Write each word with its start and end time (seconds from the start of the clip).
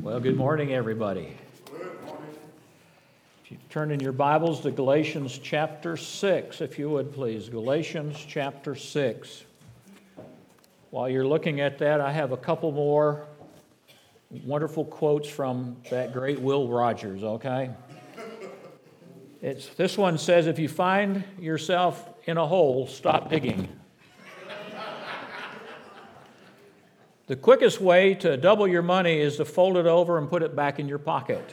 Well, 0.00 0.20
good 0.20 0.36
morning, 0.36 0.72
everybody. 0.72 1.36
Good 1.66 2.04
morning. 2.06 2.36
If 3.44 3.50
you 3.50 3.58
turn 3.68 3.90
in 3.90 3.98
your 3.98 4.12
Bibles 4.12 4.60
to 4.60 4.70
Galatians 4.70 5.40
chapter 5.42 5.96
6, 5.96 6.60
if 6.60 6.78
you 6.78 6.88
would 6.90 7.12
please. 7.12 7.48
Galatians 7.48 8.16
chapter 8.26 8.76
6. 8.76 9.44
While 10.90 11.08
you're 11.08 11.26
looking 11.26 11.60
at 11.60 11.78
that, 11.78 12.00
I 12.00 12.12
have 12.12 12.30
a 12.30 12.36
couple 12.36 12.70
more 12.70 13.26
wonderful 14.44 14.84
quotes 14.84 15.28
from 15.28 15.76
that 15.90 16.12
great 16.12 16.38
Will 16.38 16.68
Rogers, 16.68 17.24
okay? 17.24 17.70
It's, 19.42 19.66
this 19.70 19.98
one 19.98 20.16
says, 20.16 20.46
If 20.46 20.60
you 20.60 20.68
find 20.68 21.24
yourself 21.40 22.08
in 22.24 22.36
a 22.36 22.46
hole, 22.46 22.86
stop 22.86 23.30
digging. 23.30 23.68
The 27.28 27.36
quickest 27.36 27.78
way 27.78 28.14
to 28.14 28.38
double 28.38 28.66
your 28.66 28.80
money 28.80 29.20
is 29.20 29.36
to 29.36 29.44
fold 29.44 29.76
it 29.76 29.84
over 29.84 30.16
and 30.16 30.30
put 30.30 30.42
it 30.42 30.56
back 30.56 30.78
in 30.78 30.88
your 30.88 30.98
pocket. 30.98 31.44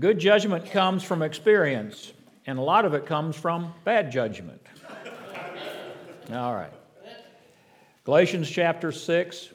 Good 0.00 0.18
judgment 0.18 0.68
comes 0.68 1.04
from 1.04 1.22
experience, 1.22 2.12
and 2.46 2.58
a 2.58 2.62
lot 2.62 2.84
of 2.84 2.94
it 2.94 3.06
comes 3.06 3.36
from 3.36 3.72
bad 3.84 4.10
judgment. 4.10 4.60
All 6.32 6.52
right. 6.52 6.72
Galatians 8.02 8.50
chapter 8.50 8.90
6. 8.90 9.50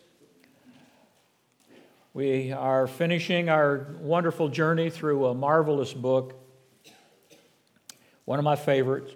We 2.14 2.54
are 2.54 2.88
finishing 2.88 3.50
our 3.50 3.94
wonderful 4.00 4.48
journey 4.48 4.90
through 4.90 5.26
a 5.26 5.34
marvelous 5.34 5.92
book, 5.92 6.34
one 8.24 8.40
of 8.40 8.46
my 8.46 8.56
favorites. 8.56 9.12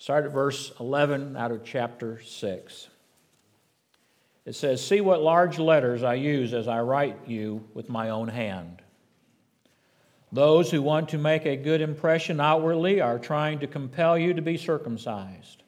Start 0.00 0.24
at 0.24 0.32
verse 0.32 0.72
11 0.80 1.36
out 1.36 1.52
of 1.52 1.62
chapter 1.62 2.22
6. 2.22 2.88
It 4.46 4.54
says, 4.54 4.82
See 4.82 5.02
what 5.02 5.20
large 5.20 5.58
letters 5.58 6.02
I 6.02 6.14
use 6.14 6.54
as 6.54 6.68
I 6.68 6.80
write 6.80 7.28
you 7.28 7.68
with 7.74 7.90
my 7.90 8.08
own 8.08 8.28
hand. 8.28 8.80
Those 10.32 10.70
who 10.70 10.80
want 10.80 11.10
to 11.10 11.18
make 11.18 11.44
a 11.44 11.54
good 11.54 11.82
impression 11.82 12.40
outwardly 12.40 13.02
are 13.02 13.18
trying 13.18 13.58
to 13.58 13.66
compel 13.66 14.16
you 14.16 14.32
to 14.32 14.40
be 14.40 14.56
circumcised. 14.56 15.64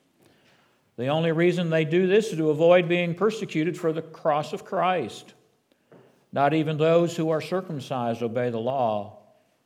The 0.97 1.09
only 1.09 1.33
reason 1.33 1.69
they 1.69 1.85
do 1.85 2.07
this 2.07 2.29
is 2.29 2.39
to 2.39 2.48
avoid 2.48 2.89
being 2.89 3.14
persecuted 3.14 3.77
for 3.77 3.92
the 3.92 4.01
cross 4.01 4.55
of 4.55 4.64
Christ. 4.64 5.35
Not 6.33 6.55
even 6.55 6.79
those 6.79 7.14
who 7.14 7.29
are 7.29 7.42
circumcised 7.42 8.23
obey 8.23 8.48
the 8.48 8.59
law, 8.59 9.19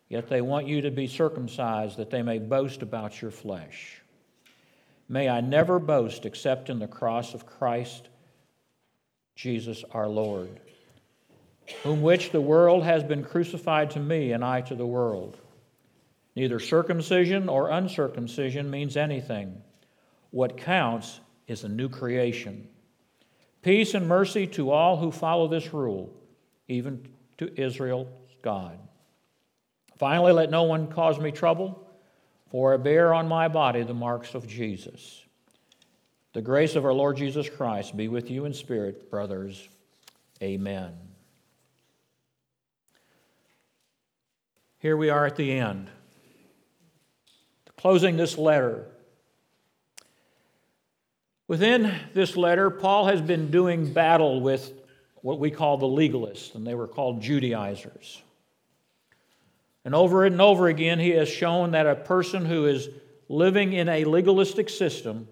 yet 0.08 0.28
they 0.28 0.40
want 0.40 0.66
you 0.66 0.80
to 0.80 0.90
be 0.90 1.06
circumcised 1.06 1.98
that 1.98 2.10
they 2.10 2.22
may 2.22 2.40
boast 2.40 2.82
about 2.82 3.22
your 3.22 3.30
flesh. 3.30 4.02
May 5.08 5.28
I 5.28 5.40
never 5.40 5.78
boast 5.78 6.26
except 6.26 6.68
in 6.68 6.78
the 6.78 6.88
cross 6.88 7.34
of 7.34 7.46
Christ 7.46 8.08
Jesus 9.36 9.84
our 9.92 10.08
Lord, 10.08 10.60
whom 11.82 12.02
which 12.02 12.32
the 12.32 12.40
world 12.40 12.84
has 12.84 13.04
been 13.04 13.22
crucified 13.22 13.90
to 13.92 14.00
me 14.00 14.32
and 14.32 14.44
I 14.44 14.62
to 14.62 14.74
the 14.74 14.86
world. 14.86 15.38
Neither 16.34 16.58
circumcision 16.58 17.48
or 17.48 17.70
uncircumcision 17.70 18.70
means 18.70 18.96
anything. 18.96 19.62
What 20.30 20.56
counts 20.56 21.20
is 21.46 21.64
a 21.64 21.68
new 21.68 21.88
creation. 21.88 22.68
Peace 23.62 23.94
and 23.94 24.08
mercy 24.08 24.46
to 24.48 24.70
all 24.70 24.96
who 24.96 25.10
follow 25.10 25.48
this 25.48 25.72
rule, 25.72 26.12
even 26.68 27.08
to 27.38 27.60
Israel's 27.60 28.08
God. 28.42 28.78
Finally, 29.98 30.32
let 30.32 30.50
no 30.50 30.64
one 30.64 30.88
cause 30.88 31.18
me 31.18 31.30
trouble 31.30 31.85
for 32.50 32.74
I 32.74 32.76
bear 32.76 33.12
on 33.12 33.28
my 33.28 33.48
body 33.48 33.82
the 33.82 33.94
marks 33.94 34.34
of 34.34 34.46
Jesus. 34.46 35.22
The 36.32 36.42
grace 36.42 36.76
of 36.76 36.84
our 36.84 36.92
Lord 36.92 37.16
Jesus 37.16 37.48
Christ 37.48 37.96
be 37.96 38.08
with 38.08 38.30
you 38.30 38.44
in 38.44 38.52
spirit, 38.52 39.10
brothers. 39.10 39.68
Amen. 40.42 40.92
Here 44.78 44.96
we 44.96 45.08
are 45.08 45.26
at 45.26 45.36
the 45.36 45.50
end, 45.50 45.88
closing 47.76 48.16
this 48.16 48.36
letter. 48.36 48.86
Within 51.48 51.94
this 52.12 52.36
letter, 52.36 52.70
Paul 52.70 53.06
has 53.06 53.20
been 53.20 53.50
doing 53.50 53.92
battle 53.92 54.40
with 54.40 54.72
what 55.22 55.38
we 55.38 55.50
call 55.50 55.78
the 55.78 55.86
legalists, 55.86 56.54
and 56.54 56.66
they 56.66 56.74
were 56.74 56.86
called 56.86 57.22
Judaizers. 57.22 58.22
And 59.86 59.94
over 59.94 60.24
and 60.24 60.42
over 60.42 60.66
again, 60.66 60.98
he 60.98 61.10
has 61.10 61.28
shown 61.28 61.70
that 61.70 61.86
a 61.86 61.94
person 61.94 62.44
who 62.44 62.66
is 62.66 62.88
living 63.28 63.72
in 63.72 63.88
a 63.88 64.02
legalistic 64.04 64.68
system 64.68 65.28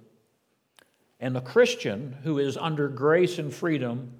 and 1.18 1.36
a 1.36 1.40
Christian 1.40 2.16
who 2.22 2.38
is 2.38 2.56
under 2.56 2.88
grace 2.88 3.40
and 3.40 3.52
freedom 3.52 4.12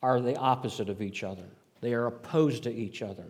are 0.00 0.20
the 0.20 0.36
opposite 0.36 0.88
of 0.88 1.02
each 1.02 1.24
other. 1.24 1.48
They 1.80 1.92
are 1.92 2.06
opposed 2.06 2.62
to 2.62 2.72
each 2.72 3.02
other. 3.02 3.24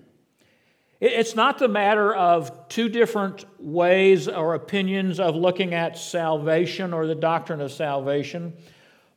It's 1.00 1.34
not 1.34 1.58
the 1.58 1.66
matter 1.66 2.14
of 2.14 2.68
two 2.68 2.90
different 2.90 3.46
ways 3.58 4.28
or 4.28 4.52
opinions 4.54 5.20
of 5.20 5.36
looking 5.36 5.72
at 5.72 5.96
salvation 5.96 6.92
or 6.92 7.06
the 7.06 7.14
doctrine 7.14 7.62
of 7.62 7.72
salvation, 7.72 8.52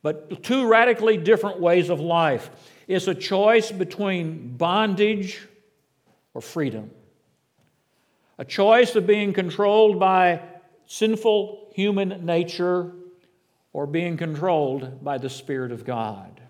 but 0.00 0.42
two 0.42 0.66
radically 0.66 1.18
different 1.18 1.60
ways 1.60 1.90
of 1.90 2.00
life. 2.00 2.48
It's 2.86 3.06
a 3.06 3.14
choice 3.14 3.70
between 3.70 4.56
bondage 4.56 5.46
or 6.32 6.40
freedom 6.40 6.90
a 8.38 8.44
choice 8.44 8.94
of 8.94 9.06
being 9.06 9.32
controlled 9.32 9.98
by 9.98 10.40
sinful 10.86 11.72
human 11.74 12.24
nature 12.24 12.92
or 13.72 13.86
being 13.86 14.16
controlled 14.16 15.04
by 15.04 15.18
the 15.18 15.28
Spirit 15.28 15.72
of 15.72 15.84
God. 15.84 16.40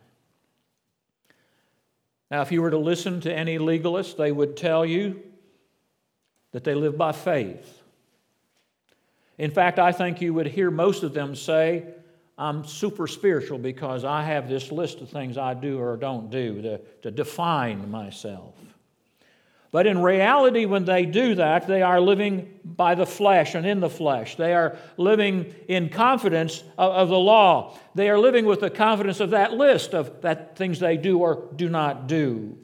Now, 2.31 2.43
if 2.43 2.53
you 2.53 2.61
were 2.61 2.71
to 2.71 2.79
listen 2.79 3.21
to 3.23 3.33
any 3.35 3.59
legalist, 3.59 4.19
they 4.19 4.31
would 4.31 4.57
tell 4.57 4.85
you 4.85 5.23
that 6.53 6.63
they 6.63 6.75
live 6.75 6.97
by 6.99 7.13
faith. 7.13 7.83
In 9.39 9.51
fact, 9.51 9.79
I 9.79 9.93
think 9.93 10.21
you 10.21 10.35
would 10.35 10.47
hear 10.47 10.71
most 10.71 11.03
of 11.03 11.15
them 11.15 11.35
say, 11.35 11.87
I'm 12.37 12.65
super 12.65 13.07
spiritual 13.07 13.59
because 13.59 14.05
I 14.05 14.23
have 14.23 14.49
this 14.49 14.71
list 14.71 15.01
of 15.01 15.09
things 15.09 15.39
I 15.39 15.55
do 15.55 15.81
or 15.81 15.97
don't 15.97 16.31
do 16.31 16.63
to, 16.63 16.79
to 17.03 17.11
define 17.11 17.91
myself. 17.91 18.55
But 19.71 19.87
in 19.87 20.03
reality, 20.03 20.65
when 20.65 20.87
they 20.87 21.05
do 21.05 21.35
that, 21.35 21.67
they 21.67 21.83
are 21.83 22.01
living 22.01 22.59
by 22.65 22.95
the 22.95 23.05
flesh 23.05 23.55
and 23.55 23.67
in 23.67 23.81
the 23.81 23.91
flesh. 23.91 24.37
They 24.37 24.55
are 24.55 24.79
living 24.97 25.55
in 25.69 25.91
confidence 25.91 26.63
of, 26.79 26.93
of, 26.93 27.09
the 27.09 27.19
law. 27.19 27.77
They 27.95 28.09
are 28.09 28.19
living 28.19 28.47
with 28.47 28.61
the 28.61 28.71
confidence 28.71 29.21
of 29.21 29.31
that 29.31 29.53
list 29.53 29.95
of 29.95 30.23
that 30.23 30.57
things 30.57 30.81
they 30.81 30.97
do 30.97 31.19
or 31.19 31.51
do 31.55 31.69
not 31.69 32.07
do. 32.07 32.57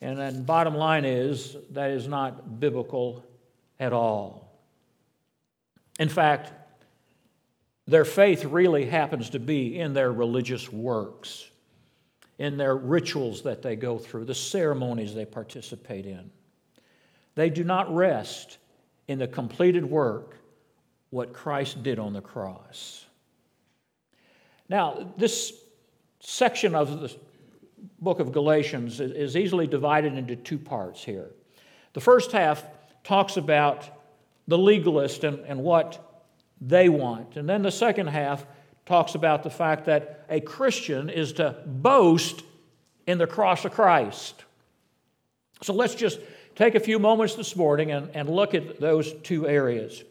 And 0.00 0.18
then 0.18 0.44
bottom 0.44 0.74
line 0.74 1.04
is 1.04 1.54
that 1.72 1.90
is 1.90 2.08
not 2.08 2.60
biblical 2.60 3.22
at 3.78 3.92
all. 3.92 4.58
In 5.98 6.08
fact, 6.08 6.52
their 7.86 8.04
faith 8.04 8.44
really 8.44 8.86
happens 8.86 9.30
to 9.30 9.38
be 9.38 9.78
in 9.78 9.92
their 9.92 10.12
religious 10.12 10.72
works 10.72 11.50
in 12.38 12.56
their 12.56 12.76
rituals 12.76 13.42
that 13.42 13.62
they 13.62 13.76
go 13.76 13.98
through, 13.98 14.24
the 14.24 14.34
ceremonies 14.34 15.14
they 15.14 15.24
participate 15.24 16.06
in. 16.06 16.30
They 17.34 17.50
do 17.50 17.64
not 17.64 17.94
rest 17.94 18.58
in 19.08 19.18
the 19.18 19.28
completed 19.28 19.84
work, 19.84 20.36
what 21.10 21.32
Christ 21.32 21.82
did 21.82 21.98
on 21.98 22.12
the 22.12 22.20
cross. 22.20 23.06
Now, 24.68 25.12
this 25.16 25.52
section 26.20 26.74
of 26.74 27.00
the 27.00 27.14
book 28.00 28.20
of 28.20 28.32
Galatians 28.32 29.00
is 29.00 29.36
easily 29.36 29.66
divided 29.66 30.14
into 30.14 30.36
two 30.36 30.58
parts 30.58 31.04
here. 31.04 31.30
The 31.92 32.00
first 32.00 32.32
half 32.32 32.64
talks 33.04 33.36
about 33.36 33.88
the 34.48 34.58
legalist 34.58 35.24
and, 35.24 35.38
and 35.46 35.60
what 35.60 36.24
they 36.60 36.88
want, 36.88 37.36
and 37.36 37.48
then 37.48 37.62
the 37.62 37.70
second 37.70 38.08
half 38.08 38.46
talks 38.86 39.14
about 39.14 39.42
the 39.42 39.50
fact 39.50 39.84
that 39.86 40.24
a 40.30 40.40
Christian 40.40 41.10
is 41.10 41.34
to 41.34 41.56
boast 41.66 42.42
in 43.06 43.18
the 43.18 43.26
cross 43.26 43.64
of 43.64 43.72
Christ. 43.72 44.44
So 45.62 45.74
let's 45.74 45.94
just 45.94 46.20
take 46.54 46.74
a 46.74 46.80
few 46.80 46.98
moments 46.98 47.34
this 47.34 47.56
morning 47.56 47.90
and, 47.90 48.10
and 48.14 48.28
look 48.28 48.54
at 48.54 48.80
those 48.80 49.12
two 49.22 49.46
areas. 49.46 50.02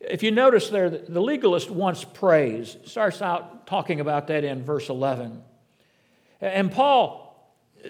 If 0.00 0.22
you 0.22 0.30
notice 0.30 0.68
there, 0.70 0.88
the 0.90 1.20
legalist 1.20 1.70
wants 1.70 2.04
praise. 2.04 2.76
Starts 2.84 3.20
out 3.20 3.66
talking 3.66 4.00
about 4.00 4.28
that 4.28 4.44
in 4.44 4.64
verse 4.64 4.88
11. 4.88 5.42
And 6.40 6.70
Paul 6.70 7.24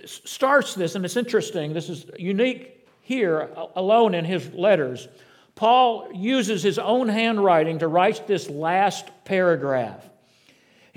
starts 0.04 0.74
this, 0.74 0.94
and 0.94 1.04
it's 1.04 1.16
interesting. 1.16 1.74
This 1.74 1.88
is 1.88 2.06
unique 2.18 2.86
here 3.02 3.50
alone 3.76 4.14
in 4.14 4.24
his 4.24 4.52
letters. 4.52 5.06
Paul 5.54 6.08
uses 6.14 6.62
his 6.62 6.78
own 6.78 7.08
handwriting 7.08 7.80
to 7.80 7.88
write 7.88 8.26
this 8.26 8.48
last 8.48 9.10
paragraph. 9.24 10.07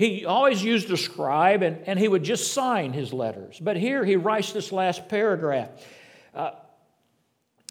He 0.02 0.24
always 0.24 0.64
used 0.64 0.90
a 0.90 0.96
scribe 0.96 1.62
and, 1.62 1.78
and 1.86 1.96
he 1.96 2.08
would 2.08 2.24
just 2.24 2.52
sign 2.52 2.92
his 2.92 3.12
letters. 3.12 3.60
But 3.60 3.76
here 3.76 4.04
he 4.04 4.16
writes 4.16 4.52
this 4.52 4.72
last 4.72 5.08
paragraph. 5.08 5.68
Uh, 6.34 6.50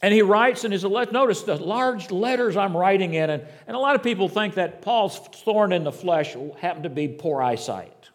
and 0.01 0.13
he 0.13 0.22
writes 0.22 0.63
in 0.63 0.72
his 0.72 0.86
letter, 0.86 1.12
notice 1.12 1.42
the 1.42 1.57
large 1.57 2.10
letters 2.10 2.56
I'm 2.56 2.75
writing 2.78 3.16
in. 3.16 3.30
And, 3.30 3.44
and 3.68 3.75
a 3.75 3.80
lot 3.80 3.98
of 3.98 4.01
people 4.01 4.30
think 4.30 4.54
that 4.54 4.81
Paul's 4.81 5.19
thorn 5.44 5.74
in 5.74 5.83
the 5.83 5.92
flesh 5.92 6.38
happened 6.57 6.83
to 6.83 6.89
be 6.89 7.10
poor 7.10 7.42
eyesight. 7.42 8.10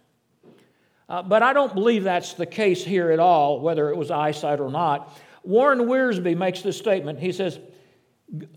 Uh, 1.10 1.20
but 1.20 1.42
I 1.42 1.52
don't 1.52 1.74
believe 1.74 2.04
that's 2.04 2.32
the 2.32 2.46
case 2.46 2.82
here 2.82 3.10
at 3.10 3.18
all, 3.18 3.60
whether 3.60 3.90
it 3.90 3.98
was 3.98 4.10
eyesight 4.10 4.60
or 4.60 4.70
not. 4.70 5.14
Warren 5.42 5.80
Wiersbe 5.80 6.34
makes 6.34 6.62
this 6.62 6.78
statement. 6.78 7.18
He 7.18 7.32
says, 7.32 7.60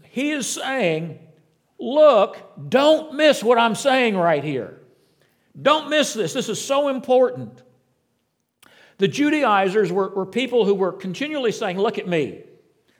He 0.03 0.31
is 0.31 0.47
saying, 0.47 1.19
Look, 1.77 2.69
don't 2.69 3.15
miss 3.15 3.43
what 3.43 3.57
I'm 3.57 3.75
saying 3.75 4.15
right 4.15 4.43
here. 4.43 4.78
Don't 5.61 5.89
miss 5.89 6.13
this. 6.13 6.33
This 6.33 6.49
is 6.49 6.63
so 6.63 6.89
important. 6.89 7.63
The 8.97 9.07
Judaizers 9.07 9.91
were, 9.91 10.09
were 10.09 10.25
people 10.25 10.65
who 10.65 10.75
were 10.75 10.91
continually 10.91 11.51
saying, 11.51 11.77
Look 11.77 11.97
at 11.97 12.07
me. 12.07 12.43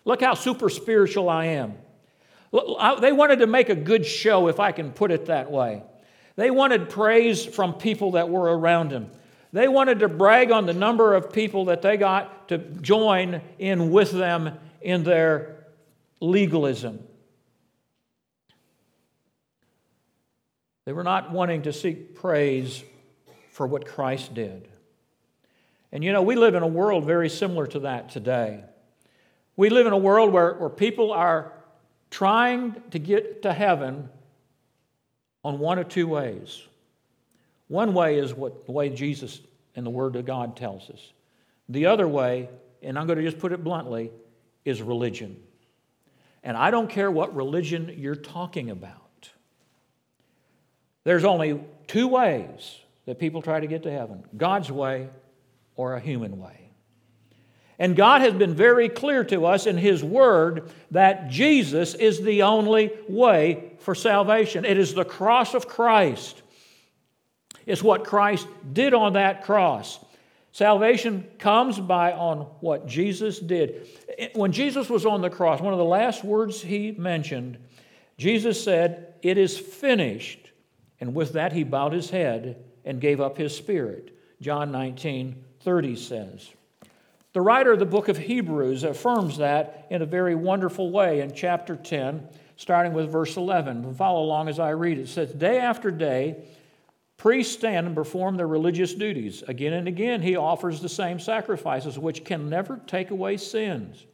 Look 0.06 0.22
how 0.22 0.34
super 0.34 0.70
spiritual 0.70 1.30
I 1.30 1.46
am. 1.46 1.76
They 2.52 3.12
wanted 3.12 3.40
to 3.40 3.48
make 3.48 3.70
a 3.70 3.76
good 3.76 4.06
show, 4.06 4.48
if 4.48 4.60
I 4.60 4.72
can 4.72 4.92
put 4.92 5.12
it 5.12 5.28
that 5.28 5.52
way. 5.52 5.84
They 6.36 6.50
wanted 6.50 6.90
praise 6.90 7.46
from 7.46 7.74
people 7.74 8.12
that 8.12 8.30
were 8.30 8.58
around 8.58 8.92
them. 8.92 9.12
They 9.52 9.68
wanted 9.68 10.00
to 10.00 10.08
brag 10.08 10.52
on 10.52 10.66
the 10.66 10.74
number 10.74 11.14
of 11.16 11.34
people 11.34 11.66
that 11.66 11.82
they 11.82 11.98
got 11.98 12.48
to 12.50 12.58
join 12.58 13.42
in 13.60 13.92
with 13.92 14.12
them 14.12 14.58
in 14.82 15.04
their 15.04 15.66
legalism. 16.22 17.04
They 20.90 20.94
were 20.94 21.04
not 21.04 21.30
wanting 21.30 21.62
to 21.62 21.72
seek 21.72 22.16
praise 22.16 22.84
for 23.52 23.68
what 23.68 23.86
Christ 23.86 24.34
did. 24.34 24.68
And 25.92 26.04
you 26.04 26.12
know, 26.12 26.24
we 26.24 26.36
live 26.36 26.56
in 26.56 26.64
a 26.64 26.68
world 26.68 27.06
very 27.06 27.30
similar 27.30 27.68
to 27.68 27.82
that 27.82 28.10
today. 28.10 28.64
We 29.56 29.70
live 29.70 29.86
in 29.86 29.94
a 29.94 29.98
world 30.00 30.34
where, 30.34 30.56
where 30.56 30.68
people 30.68 31.12
are 31.12 31.54
trying 32.10 32.82
to 32.90 32.98
get 32.98 33.44
to 33.44 33.54
heaven 33.54 34.10
on 35.44 35.60
one 35.60 35.78
of 35.78 35.90
two 35.90 36.08
ways. 36.08 36.60
One 37.68 37.94
way 37.94 38.18
is 38.18 38.34
what 38.34 38.66
the 38.66 38.72
way 38.72 38.90
Jesus 38.90 39.42
and 39.76 39.86
the 39.86 39.92
Word 39.92 40.16
of 40.16 40.26
God 40.26 40.58
tells 40.58 40.90
us. 40.90 41.14
The 41.70 41.86
other 41.86 42.08
way, 42.08 42.50
and 42.82 42.98
I'm 42.98 43.06
going 43.06 43.20
to 43.20 43.24
just 43.24 43.38
put 43.38 43.52
it 43.52 43.64
bluntly, 43.64 44.10
is 44.66 44.82
religion. 44.82 45.40
And 46.42 46.58
I 46.58 46.72
don't 46.72 46.90
care 46.90 47.12
what 47.12 47.36
religion 47.36 47.94
you're 47.96 48.16
talking 48.16 48.72
about. 48.72 48.99
There's 51.10 51.26
only 51.26 51.60
two 51.88 52.08
ways 52.08 52.78
that 53.08 53.18
people 53.18 53.42
try 53.42 53.60
to 53.60 53.66
get 53.66 53.82
to 53.82 53.92
heaven 53.92 54.24
God's 54.38 54.72
way 54.72 55.10
or 55.76 55.96
a 55.96 56.00
human 56.00 56.38
way. 56.38 56.70
And 57.80 57.96
God 57.96 58.22
has 58.22 58.36
been 58.36 58.54
very 58.54 58.90
clear 58.90 59.24
to 59.24 59.48
us 59.48 59.66
in 59.66 59.76
His 59.76 60.04
Word 60.04 60.70
that 60.92 61.28
Jesus 61.32 61.96
is 61.96 62.22
the 62.22 62.44
only 62.44 62.92
way 63.08 63.72
for 63.80 63.96
salvation. 63.96 64.66
It 64.66 64.78
is 64.78 64.94
the 64.94 65.04
cross 65.04 65.56
of 65.56 65.68
Christ, 65.68 66.44
it's 67.66 67.82
what 67.82 68.06
Christ 68.06 68.48
did 68.72 68.94
on 68.94 69.14
that 69.14 69.46
cross. 69.46 69.98
Salvation 70.52 71.26
comes 71.40 71.80
by 71.80 72.14
on 72.14 72.42
what 72.60 72.86
Jesus 72.86 73.40
did. 73.40 73.88
When 74.36 74.52
Jesus 74.52 74.92
was 74.92 75.08
on 75.08 75.24
the 75.24 75.32
cross, 75.32 75.60
one 75.60 75.74
of 75.74 75.80
the 75.80 75.86
last 75.86 76.24
words 76.24 76.62
he 76.62 76.92
mentioned, 76.92 77.58
Jesus 78.20 78.64
said, 78.64 79.16
It 79.24 79.40
is 79.40 79.58
finished. 79.58 80.49
And 81.00 81.16
with 81.16 81.34
that, 81.34 81.54
he 81.54 81.64
bowed 81.64 81.94
his 81.94 82.10
head 82.10 82.64
and 82.86 83.02
gave 83.02 83.22
up 83.22 83.38
his 83.38 83.56
spirit. 83.56 84.16
John 84.42 84.72
19 84.72 85.44
30 85.62 85.96
says. 85.98 86.50
The 87.34 87.42
writer 87.42 87.74
of 87.74 87.80
the 87.80 87.86
book 87.86 88.08
of 88.08 88.18
Hebrews 88.18 88.84
affirms 88.84 89.38
that 89.38 89.88
in 89.90 90.02
a 90.02 90.06
very 90.06 90.36
wonderful 90.36 90.90
way 90.90 91.22
in 91.22 91.34
chapter 91.34 91.76
10, 91.76 92.28
starting 92.56 92.94
with 92.94 93.12
verse 93.12 93.38
11. 93.38 93.94
Follow 93.96 94.24
along 94.24 94.48
as 94.48 94.58
I 94.58 94.72
read 94.72 94.98
it. 94.98 95.04
It 95.04 95.10
says, 95.10 95.32
Day 95.32 95.60
after 95.60 95.92
day, 95.92 96.44
priests 97.18 97.54
stand 97.54 97.86
and 97.86 97.96
perform 97.96 98.38
their 98.38 98.48
religious 98.48 98.94
duties. 98.94 99.44
Again 99.48 99.74
and 99.74 99.88
again, 99.88 100.22
he 100.22 100.38
offers 100.38 100.82
the 100.82 100.90
same 100.90 101.20
sacrifices, 101.20 102.00
which 102.00 102.26
can 102.26 102.50
never 102.50 102.80
take 102.88 103.12
away 103.12 103.38
sins. 103.38 104.06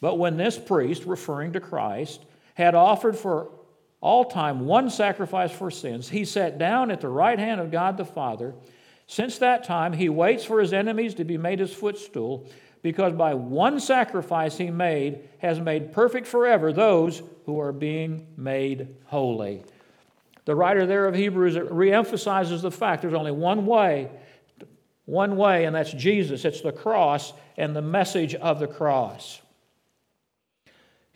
But 0.00 0.18
when 0.18 0.36
this 0.36 0.58
priest, 0.58 1.04
referring 1.04 1.54
to 1.54 1.60
Christ, 1.60 2.24
had 2.54 2.74
offered 2.74 3.16
for 3.16 3.50
all 4.06 4.24
time 4.24 4.66
one 4.66 4.88
sacrifice 4.88 5.50
for 5.50 5.68
sins, 5.68 6.08
he 6.08 6.24
sat 6.24 6.58
down 6.58 6.92
at 6.92 7.00
the 7.00 7.08
right 7.08 7.40
hand 7.40 7.60
of 7.60 7.72
God 7.72 7.96
the 7.96 8.04
Father. 8.04 8.54
Since 9.08 9.38
that 9.38 9.64
time, 9.64 9.92
he 9.92 10.08
waits 10.08 10.44
for 10.44 10.60
his 10.60 10.72
enemies 10.72 11.14
to 11.14 11.24
be 11.24 11.36
made 11.36 11.58
his 11.58 11.74
footstool, 11.74 12.48
because 12.82 13.14
by 13.14 13.34
one 13.34 13.80
sacrifice 13.80 14.56
he 14.56 14.70
made 14.70 15.28
has 15.38 15.58
made 15.58 15.92
perfect 15.92 16.28
forever 16.28 16.72
those 16.72 17.20
who 17.46 17.58
are 17.58 17.72
being 17.72 18.28
made 18.36 18.94
holy. 19.06 19.64
The 20.44 20.54
writer 20.54 20.86
there 20.86 21.06
of 21.06 21.16
Hebrews 21.16 21.56
reemphasizes 21.56 22.62
the 22.62 22.70
fact 22.70 23.02
there's 23.02 23.12
only 23.12 23.32
one 23.32 23.66
way, 23.66 24.08
one 25.04 25.36
way, 25.36 25.64
and 25.64 25.74
that's 25.74 25.92
Jesus. 25.92 26.44
It's 26.44 26.60
the 26.60 26.70
cross 26.70 27.32
and 27.56 27.74
the 27.74 27.82
message 27.82 28.36
of 28.36 28.60
the 28.60 28.68
cross. 28.68 29.40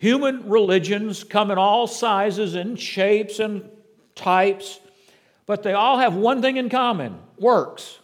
Human 0.01 0.49
religions 0.49 1.23
come 1.23 1.51
in 1.51 1.59
all 1.59 1.85
sizes 1.85 2.55
and 2.55 2.79
shapes 2.79 3.37
and 3.39 3.69
types, 4.15 4.79
but 5.45 5.61
they 5.61 5.73
all 5.73 5.99
have 5.99 6.15
one 6.15 6.41
thing 6.41 6.57
in 6.57 6.69
common 6.69 7.19
works. 7.37 7.99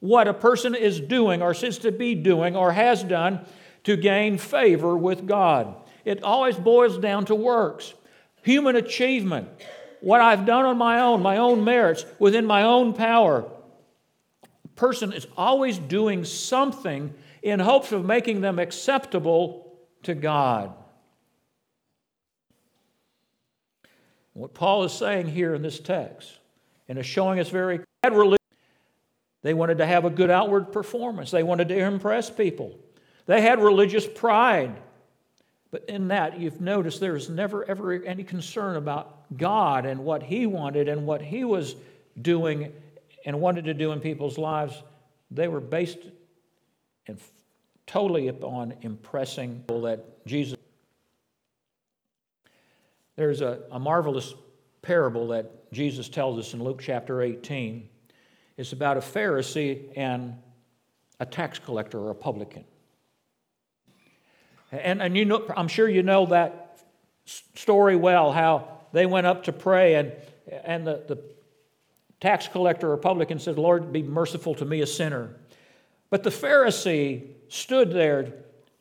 What 0.00 0.26
a 0.26 0.34
person 0.34 0.74
is 0.74 0.98
doing 0.98 1.40
or 1.40 1.52
is 1.52 1.78
to 1.78 1.92
be 1.92 2.16
doing 2.16 2.56
or 2.56 2.72
has 2.72 3.04
done 3.04 3.46
to 3.84 3.96
gain 3.96 4.36
favor 4.36 4.96
with 4.96 5.28
God. 5.28 5.76
It 6.04 6.24
always 6.24 6.56
boils 6.56 6.98
down 6.98 7.26
to 7.26 7.36
works. 7.36 7.94
Human 8.42 8.74
achievement, 8.74 9.48
what 10.00 10.20
I've 10.20 10.44
done 10.44 10.64
on 10.64 10.76
my 10.76 10.98
own, 10.98 11.22
my 11.22 11.36
own 11.36 11.62
merits, 11.62 12.04
within 12.18 12.46
my 12.46 12.64
own 12.64 12.94
power. 12.94 13.48
A 14.42 14.68
person 14.74 15.12
is 15.12 15.28
always 15.36 15.78
doing 15.78 16.24
something 16.24 17.14
in 17.44 17.60
hopes 17.60 17.92
of 17.92 18.04
making 18.04 18.40
them 18.40 18.58
acceptable 18.58 19.78
to 20.02 20.16
God. 20.16 20.74
What 24.38 24.54
Paul 24.54 24.84
is 24.84 24.92
saying 24.92 25.26
here 25.26 25.52
in 25.52 25.62
this 25.62 25.80
text, 25.80 26.38
and 26.88 26.96
is 26.96 27.06
showing 27.06 27.40
us 27.40 27.48
very 27.48 27.80
they 29.42 29.52
wanted 29.52 29.78
to 29.78 29.86
have 29.86 30.04
a 30.04 30.10
good 30.10 30.30
outward 30.30 30.72
performance, 30.72 31.32
they 31.32 31.42
wanted 31.42 31.68
to 31.68 31.76
impress 31.76 32.30
people. 32.30 32.78
They 33.26 33.40
had 33.40 33.60
religious 33.60 34.06
pride. 34.06 34.80
But 35.72 35.86
in 35.88 36.08
that, 36.08 36.38
you've 36.38 36.60
noticed 36.60 37.00
there's 37.00 37.28
never 37.28 37.68
ever 37.68 37.92
any 37.92 38.22
concern 38.22 38.76
about 38.76 39.36
God 39.36 39.84
and 39.84 40.04
what 40.04 40.22
He 40.22 40.46
wanted 40.46 40.88
and 40.88 41.04
what 41.04 41.20
He 41.20 41.42
was 41.42 41.74
doing 42.22 42.72
and 43.26 43.40
wanted 43.40 43.64
to 43.64 43.74
do 43.74 43.90
in 43.90 43.98
people's 43.98 44.38
lives. 44.38 44.82
They 45.32 45.48
were 45.48 45.60
based 45.60 45.98
and 47.08 47.18
totally 47.88 48.28
upon 48.28 48.74
impressing 48.82 49.64
people 49.66 49.82
that 49.82 50.24
Jesus. 50.26 50.56
There's 53.18 53.40
a, 53.40 53.58
a 53.72 53.80
marvelous 53.80 54.32
parable 54.80 55.26
that 55.28 55.72
Jesus 55.72 56.08
tells 56.08 56.38
us 56.38 56.54
in 56.54 56.62
Luke 56.62 56.80
chapter 56.80 57.20
18. 57.20 57.88
It's 58.56 58.72
about 58.72 58.96
a 58.96 59.00
Pharisee 59.00 59.88
and 59.96 60.36
a 61.18 61.26
tax 61.26 61.58
collector 61.58 61.98
or 61.98 62.12
a 62.12 62.14
publican. 62.14 62.62
And, 64.70 65.02
and 65.02 65.16
you 65.16 65.24
know, 65.24 65.44
I'm 65.56 65.66
sure 65.66 65.88
you 65.88 66.04
know 66.04 66.26
that 66.26 66.78
story 67.56 67.96
well 67.96 68.30
how 68.30 68.82
they 68.92 69.04
went 69.04 69.26
up 69.26 69.42
to 69.44 69.52
pray, 69.52 69.96
and, 69.96 70.12
and 70.62 70.86
the, 70.86 71.02
the 71.08 71.20
tax 72.20 72.46
collector 72.46 72.92
or 72.92 72.96
publican 72.98 73.40
said, 73.40 73.58
Lord, 73.58 73.92
be 73.92 74.04
merciful 74.04 74.54
to 74.54 74.64
me, 74.64 74.80
a 74.80 74.86
sinner. 74.86 75.34
But 76.08 76.22
the 76.22 76.30
Pharisee 76.30 77.30
stood 77.48 77.90
there. 77.90 78.32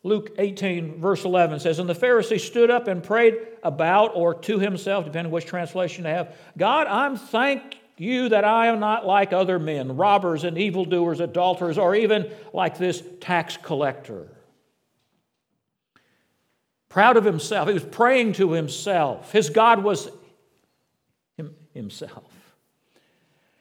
Luke 0.07 0.31
18, 0.37 1.01
verse 1.01 1.25
11 1.25 1.59
says, 1.59 1.79
And 1.79 1.89
the 1.89 1.93
Pharisee 1.93 2.39
stood 2.39 2.71
up 2.71 2.87
and 2.87 3.03
prayed 3.03 3.35
about 3.61 4.15
or 4.15 4.33
to 4.33 4.57
himself, 4.57 5.03
depending 5.03 5.31
which 5.31 5.45
translation 5.45 6.05
you 6.05 6.09
have, 6.09 6.33
God, 6.57 6.87
I'm 6.87 7.17
thank 7.17 7.77
you 7.97 8.29
that 8.29 8.45
I 8.45 8.67
am 8.67 8.79
not 8.79 9.05
like 9.05 9.33
other 9.33 9.59
men, 9.59 9.97
robbers 9.97 10.45
and 10.45 10.57
evildoers, 10.57 11.19
adulterers, 11.19 11.77
or 11.77 11.93
even 11.93 12.31
like 12.53 12.77
this 12.77 13.03
tax 13.19 13.57
collector. 13.57 14.29
Proud 16.87 17.17
of 17.17 17.25
himself. 17.25 17.67
He 17.67 17.73
was 17.73 17.83
praying 17.83 18.33
to 18.33 18.53
himself. 18.53 19.33
His 19.33 19.49
God 19.49 19.83
was 19.83 20.09
him, 21.35 21.53
himself. 21.73 22.23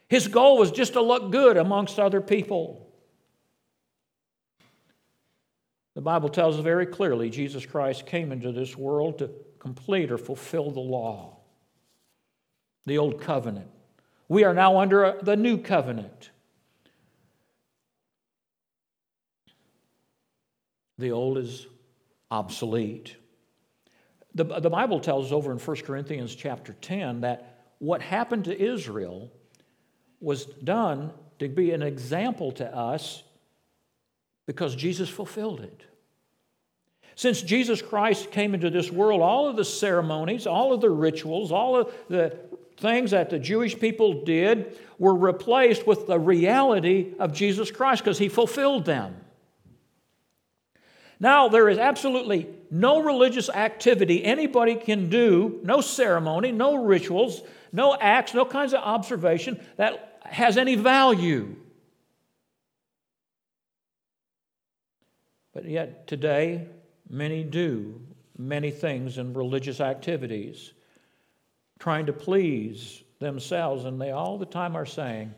His 0.09 0.29
goal 0.29 0.59
was 0.59 0.71
just 0.71 0.93
to 0.93 1.03
look 1.03 1.33
good 1.33 1.57
amongst 1.57 1.99
other 1.99 2.21
people. 2.21 2.86
The 5.97 6.03
Bible 6.03 6.29
tells 6.29 6.59
us 6.59 6.63
very 6.63 6.85
clearly 6.85 7.31
Jesus 7.31 7.65
Christ 7.65 8.05
came 8.05 8.31
into 8.31 8.53
this 8.53 8.77
world 8.77 9.19
to 9.19 9.31
complete 9.59 10.13
or 10.13 10.19
fulfill 10.19 10.71
the 10.71 10.79
law, 10.79 11.39
the 12.85 12.99
old 12.99 13.23
covenant. 13.23 13.71
We 14.29 14.45
are 14.45 14.53
now 14.53 14.79
under 14.79 15.19
the 15.23 15.37
new 15.37 15.57
covenant. 15.57 16.31
The 20.99 21.13
old 21.13 21.39
is 21.39 21.67
obsolete. 22.31 23.17
The, 24.35 24.45
the 24.45 24.69
Bible 24.69 25.01
tells 25.01 25.27
us 25.27 25.33
over 25.33 25.51
in 25.51 25.59
1 25.59 25.77
Corinthians 25.79 26.35
chapter 26.35 26.75
10 26.75 27.23
that 27.23 27.71
what 27.79 28.03
happened 28.03 28.45
to 28.45 28.63
Israel 28.63 29.33
was 30.21 30.45
done 30.45 31.13
to 31.39 31.49
be 31.49 31.71
an 31.71 31.81
example 31.81 32.53
to 32.53 32.77
us 32.77 33.23
because 34.47 34.75
Jesus 34.75 35.09
fulfilled 35.09 35.61
it. 35.61 35.83
Since 37.17 37.43
Jesus 37.43 37.81
Christ 37.81 38.31
came 38.31 38.55
into 38.55 38.71
this 38.71 38.91
world, 38.91 39.23
all 39.23 39.49
of 39.49 39.57
the 39.57 39.65
ceremonies, 39.65 40.47
all 40.47 40.73
of 40.73 40.81
the 40.81 40.91
rituals, 40.91 41.51
all 41.51 41.77
of 41.77 41.95
the 42.09 42.39
things 42.77 43.13
that 43.13 43.31
the 43.31 43.39
Jewish 43.39 43.79
people 43.79 44.25
did 44.25 44.79
were 44.99 45.15
replaced 45.15 45.87
with 45.87 46.07
the 46.07 46.19
reality 46.19 47.15
of 47.19 47.33
Jesus 47.33 47.71
Christ 47.71 48.05
because 48.05 48.19
he 48.19 48.29
fulfilled 48.29 48.85
them. 48.85 49.17
Now, 51.19 51.49
there 51.49 51.71
is 51.71 51.79
absolutely 51.79 52.49
no 52.71 53.03
religious 53.03 53.49
activity 53.49 54.23
anybody 54.23 54.75
can 54.75 55.09
do, 55.09 55.61
no 55.63 55.81
ceremony, 55.81 56.53
no 56.53 56.85
rituals, 56.85 57.41
no 57.73 57.97
acts, 57.99 58.35
no 58.35 58.45
kinds 58.45 58.75
of 58.75 58.81
observation 58.81 59.59
that 59.77 60.21
has 60.25 60.59
any 60.59 60.75
value. 60.75 61.57
But 65.57 65.65
yet, 65.65 66.07
today, 66.07 66.67
many 67.09 67.43
do 67.43 68.03
many 68.37 68.71
things 68.71 69.17
in 69.17 69.33
religious 69.33 69.81
activities, 69.81 70.75
trying 71.79 72.05
to 72.05 72.13
please 72.13 73.03
themselves, 73.21 73.87
and 73.87 73.99
they 73.99 74.11
all 74.11 74.37
the 74.37 74.45
time 74.45 74.77
are 74.77 74.85
saying, 74.85 75.33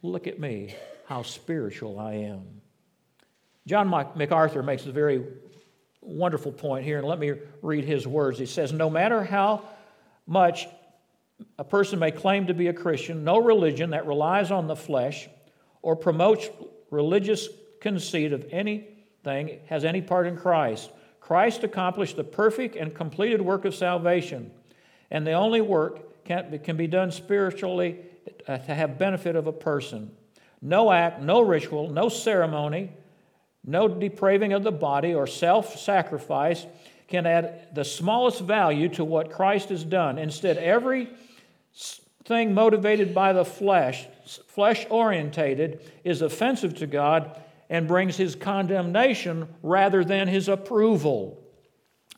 Look 0.00 0.26
at 0.26 0.40
me, 0.40 0.74
how 1.04 1.24
spiritual 1.24 1.98
I 1.98 2.14
am. 2.14 2.62
John 3.66 3.90
MacArthur 3.90 4.62
makes 4.62 4.86
a 4.86 4.92
very 4.92 5.24
wonderful 6.00 6.52
point 6.52 6.86
here, 6.86 6.96
and 6.96 7.06
let 7.06 7.18
me 7.18 7.34
read 7.60 7.84
his 7.84 8.06
words. 8.06 8.38
He 8.38 8.46
says, 8.46 8.72
No 8.72 8.88
matter 8.88 9.22
how 9.22 9.68
much 10.26 10.68
a 11.58 11.64
person 11.64 11.98
may 11.98 12.12
claim 12.12 12.46
to 12.46 12.54
be 12.54 12.68
a 12.68 12.72
Christian, 12.72 13.24
no 13.24 13.36
religion 13.36 13.90
that 13.90 14.06
relies 14.06 14.50
on 14.50 14.68
the 14.68 14.76
flesh 14.76 15.28
or 15.82 15.96
promotes 15.96 16.48
religious 16.90 17.46
conceit 17.82 18.32
of 18.32 18.46
anything 19.24 19.60
has 19.66 19.84
any 19.84 20.00
part 20.00 20.26
in 20.26 20.36
Christ. 20.36 20.90
Christ 21.20 21.62
accomplished 21.64 22.16
the 22.16 22.24
perfect 22.24 22.76
and 22.76 22.94
completed 22.94 23.40
work 23.40 23.64
of 23.64 23.74
salvation, 23.74 24.50
and 25.10 25.26
the 25.26 25.32
only 25.32 25.60
work 25.60 26.24
can, 26.24 26.58
can 26.60 26.76
be 26.76 26.86
done 26.86 27.12
spiritually 27.12 27.98
uh, 28.48 28.58
to 28.58 28.74
have 28.74 28.98
benefit 28.98 29.36
of 29.36 29.46
a 29.46 29.52
person. 29.52 30.10
No 30.62 30.92
act, 30.92 31.22
no 31.22 31.40
ritual, 31.40 31.90
no 31.90 32.08
ceremony, 32.08 32.92
no 33.64 33.88
depraving 33.88 34.52
of 34.52 34.62
the 34.62 34.72
body 34.72 35.14
or 35.14 35.26
self 35.26 35.78
sacrifice 35.78 36.66
can 37.08 37.26
add 37.26 37.74
the 37.74 37.84
smallest 37.84 38.40
value 38.40 38.88
to 38.88 39.04
what 39.04 39.32
Christ 39.32 39.68
has 39.70 39.84
done. 39.84 40.18
Instead, 40.18 40.58
every 40.58 41.10
thing 42.24 42.54
motivated 42.54 43.14
by 43.14 43.32
the 43.32 43.44
flesh, 43.44 44.06
flesh 44.46 44.86
orientated, 44.90 45.80
is 46.04 46.22
offensive 46.22 46.76
to 46.76 46.86
God 46.86 47.40
and 47.70 47.88
brings 47.88 48.16
his 48.16 48.34
condemnation 48.34 49.48
rather 49.62 50.04
than 50.04 50.28
his 50.28 50.48
approval. 50.48 51.42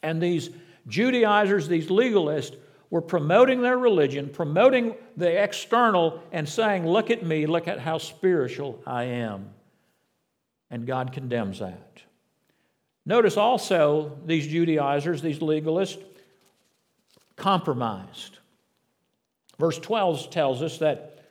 And 0.03 0.21
these 0.21 0.51
Judaizers, 0.89 1.69
these 1.69 1.87
legalists, 1.87 2.57
were 2.91 3.03
promoting 3.03 3.63
their 3.63 3.79
religion, 3.79 4.29
promoting 4.29 4.97
the 5.17 5.41
external, 5.43 6.21
and 6.33 6.49
saying, 6.49 6.87
Look 6.87 7.11
at 7.11 7.25
me, 7.25 7.47
look 7.47 7.69
at 7.69 7.79
how 7.79 7.99
spiritual 7.99 8.83
I 8.85 9.05
am 9.05 9.51
and 10.73 10.87
God 10.87 11.13
condemns 11.13 11.61
that. 11.61 12.03
Notice 13.05 13.37
also 13.37 14.19
these 14.25 14.47
Judaizers, 14.49 15.21
these 15.21 15.39
legalists, 15.39 16.03
compromised. 17.37 18.39
Verse 19.59 19.79
12 19.79 20.31
tells 20.31 20.63
us 20.63 20.79
that 20.79 21.25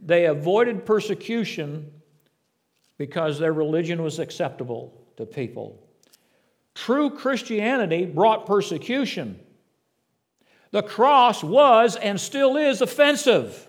they 0.00 0.26
avoided 0.26 0.84
persecution 0.84 1.90
because 2.98 3.38
their 3.38 3.52
religion 3.52 4.02
was 4.02 4.18
acceptable 4.18 4.92
to 5.16 5.26
people. 5.26 5.82
True 6.74 7.10
Christianity 7.10 8.04
brought 8.04 8.46
persecution. 8.46 9.38
The 10.70 10.82
cross 10.82 11.42
was 11.44 11.96
and 11.96 12.20
still 12.20 12.56
is 12.56 12.80
offensive. 12.80 13.68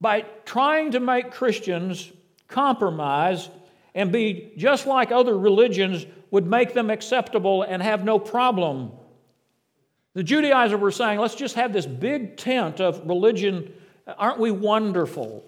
By 0.00 0.26
trying 0.44 0.92
to 0.92 1.00
make 1.00 1.30
Christians 1.30 2.12
compromise, 2.48 3.48
and 3.94 4.10
be 4.10 4.52
just 4.56 4.86
like 4.86 5.12
other 5.12 5.38
religions 5.38 6.04
would 6.30 6.46
make 6.46 6.74
them 6.74 6.90
acceptable 6.90 7.62
and 7.62 7.82
have 7.82 8.04
no 8.04 8.18
problem. 8.18 8.92
The 10.14 10.22
Judaizers 10.22 10.80
were 10.80 10.90
saying, 10.90 11.20
let's 11.20 11.34
just 11.34 11.54
have 11.54 11.72
this 11.72 11.86
big 11.86 12.36
tent 12.36 12.80
of 12.80 13.06
religion. 13.06 13.72
Aren't 14.18 14.38
we 14.40 14.50
wonderful? 14.50 15.44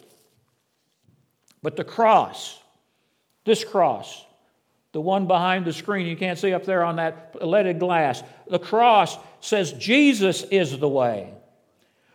But 1.67 1.75
the 1.75 1.83
cross, 1.83 2.61
this 3.45 3.65
cross, 3.65 4.25
the 4.93 5.01
one 5.01 5.27
behind 5.27 5.65
the 5.65 5.73
screen 5.73 6.07
you 6.07 6.17
can't 6.17 6.39
see 6.39 6.55
up 6.55 6.65
there 6.65 6.85
on 6.85 6.95
that 6.95 7.45
leaded 7.45 7.81
glass, 7.81 8.23
the 8.49 8.61
cross 8.61 9.19
says 9.41 9.73
Jesus 9.73 10.45
is 10.45 10.79
the 10.79 10.89
way. 10.89 11.35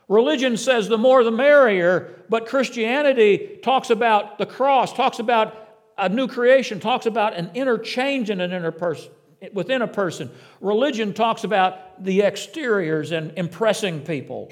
Religion 0.08 0.56
says 0.56 0.88
the 0.88 0.98
more 0.98 1.26
the 1.26 1.32
merrier, 1.32 2.24
but 2.30 2.48
Christianity 2.48 3.60
talks 3.62 3.90
about 3.90 4.38
the 4.38 4.46
cross, 4.46 4.94
talks 4.94 5.20
about 5.20 5.54
a 5.98 6.08
new 6.08 6.30
creation, 6.30 6.80
talks 6.80 7.06
about 7.06 7.34
an 7.34 7.52
inner 7.54 7.78
change 7.78 8.30
in 8.30 8.40
an 8.40 8.54
inner 8.54 8.72
person, 8.72 9.12
within 9.52 9.82
a 9.82 9.88
person. 9.88 10.32
Religion 10.62 11.14
talks 11.14 11.44
about 11.44 12.02
the 12.02 12.24
exteriors 12.24 13.12
and 13.12 13.34
impressing 13.38 14.00
people. 14.00 14.50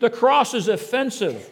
The 0.00 0.10
cross 0.10 0.52
is 0.52 0.68
offensive. 0.68 1.50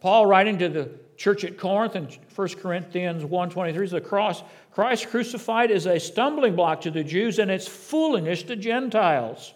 Paul 0.00 0.24
writing 0.24 0.58
to 0.60 0.70
the 0.70 1.03
church 1.16 1.44
at 1.44 1.58
Corinth 1.58 1.96
in 1.96 2.08
1 2.34 2.48
Corinthians 2.60 3.24
1:23 3.24 3.90
the 3.90 4.00
cross 4.00 4.42
Christ 4.72 5.08
crucified 5.08 5.70
is 5.70 5.86
a 5.86 6.00
stumbling 6.00 6.56
block 6.56 6.80
to 6.82 6.90
the 6.90 7.04
Jews 7.04 7.38
and 7.38 7.50
it's 7.50 7.68
foolishness 7.68 8.42
to 8.44 8.56
Gentiles. 8.56 9.54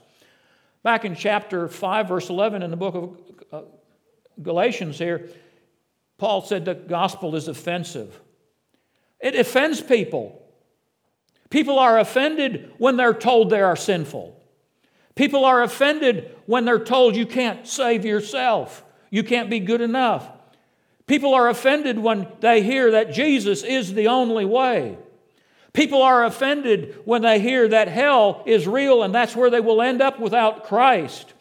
Back 0.84 1.04
in 1.04 1.16
chapter 1.16 1.66
5, 1.66 2.08
verse 2.08 2.30
11 2.30 2.62
in 2.62 2.70
the 2.70 2.76
book 2.76 2.94
of 2.94 3.16
uh, 3.52 3.66
Galatians 4.40 4.96
here, 4.96 5.28
Paul 6.18 6.42
said 6.42 6.64
the 6.64 6.74
gospel 6.74 7.34
is 7.34 7.48
offensive. 7.48 8.20
It 9.18 9.34
offends 9.34 9.80
people. 9.80 10.40
People 11.50 11.78
are 11.78 11.98
offended 11.98 12.72
when 12.78 12.96
they're 12.96 13.14
told 13.14 13.50
they 13.50 13.60
are 13.60 13.76
sinful. 13.76 14.40
People 15.16 15.44
are 15.44 15.62
offended 15.62 16.36
when 16.46 16.64
they're 16.64 16.78
told 16.78 17.16
you 17.16 17.26
can't 17.26 17.66
save 17.66 18.04
yourself, 18.04 18.84
you 19.10 19.24
can't 19.24 19.50
be 19.50 19.58
good 19.58 19.80
enough. 19.80 20.28
People 21.08 21.34
are 21.34 21.48
offended 21.48 21.98
when 21.98 22.28
they 22.40 22.62
hear 22.62 22.92
that 22.92 23.12
Jesus 23.12 23.64
is 23.64 23.94
the 23.94 24.08
only 24.08 24.44
way. 24.44 24.96
People 25.72 26.02
are 26.02 26.24
offended 26.24 27.00
when 27.06 27.22
they 27.22 27.40
hear 27.40 27.66
that 27.68 27.88
hell 27.88 28.42
is 28.46 28.68
real 28.68 29.02
and 29.02 29.14
that's 29.14 29.34
where 29.34 29.50
they 29.50 29.60
will 29.60 29.80
end 29.80 30.02
up 30.02 30.20
without 30.20 30.64
Christ. 30.64 31.32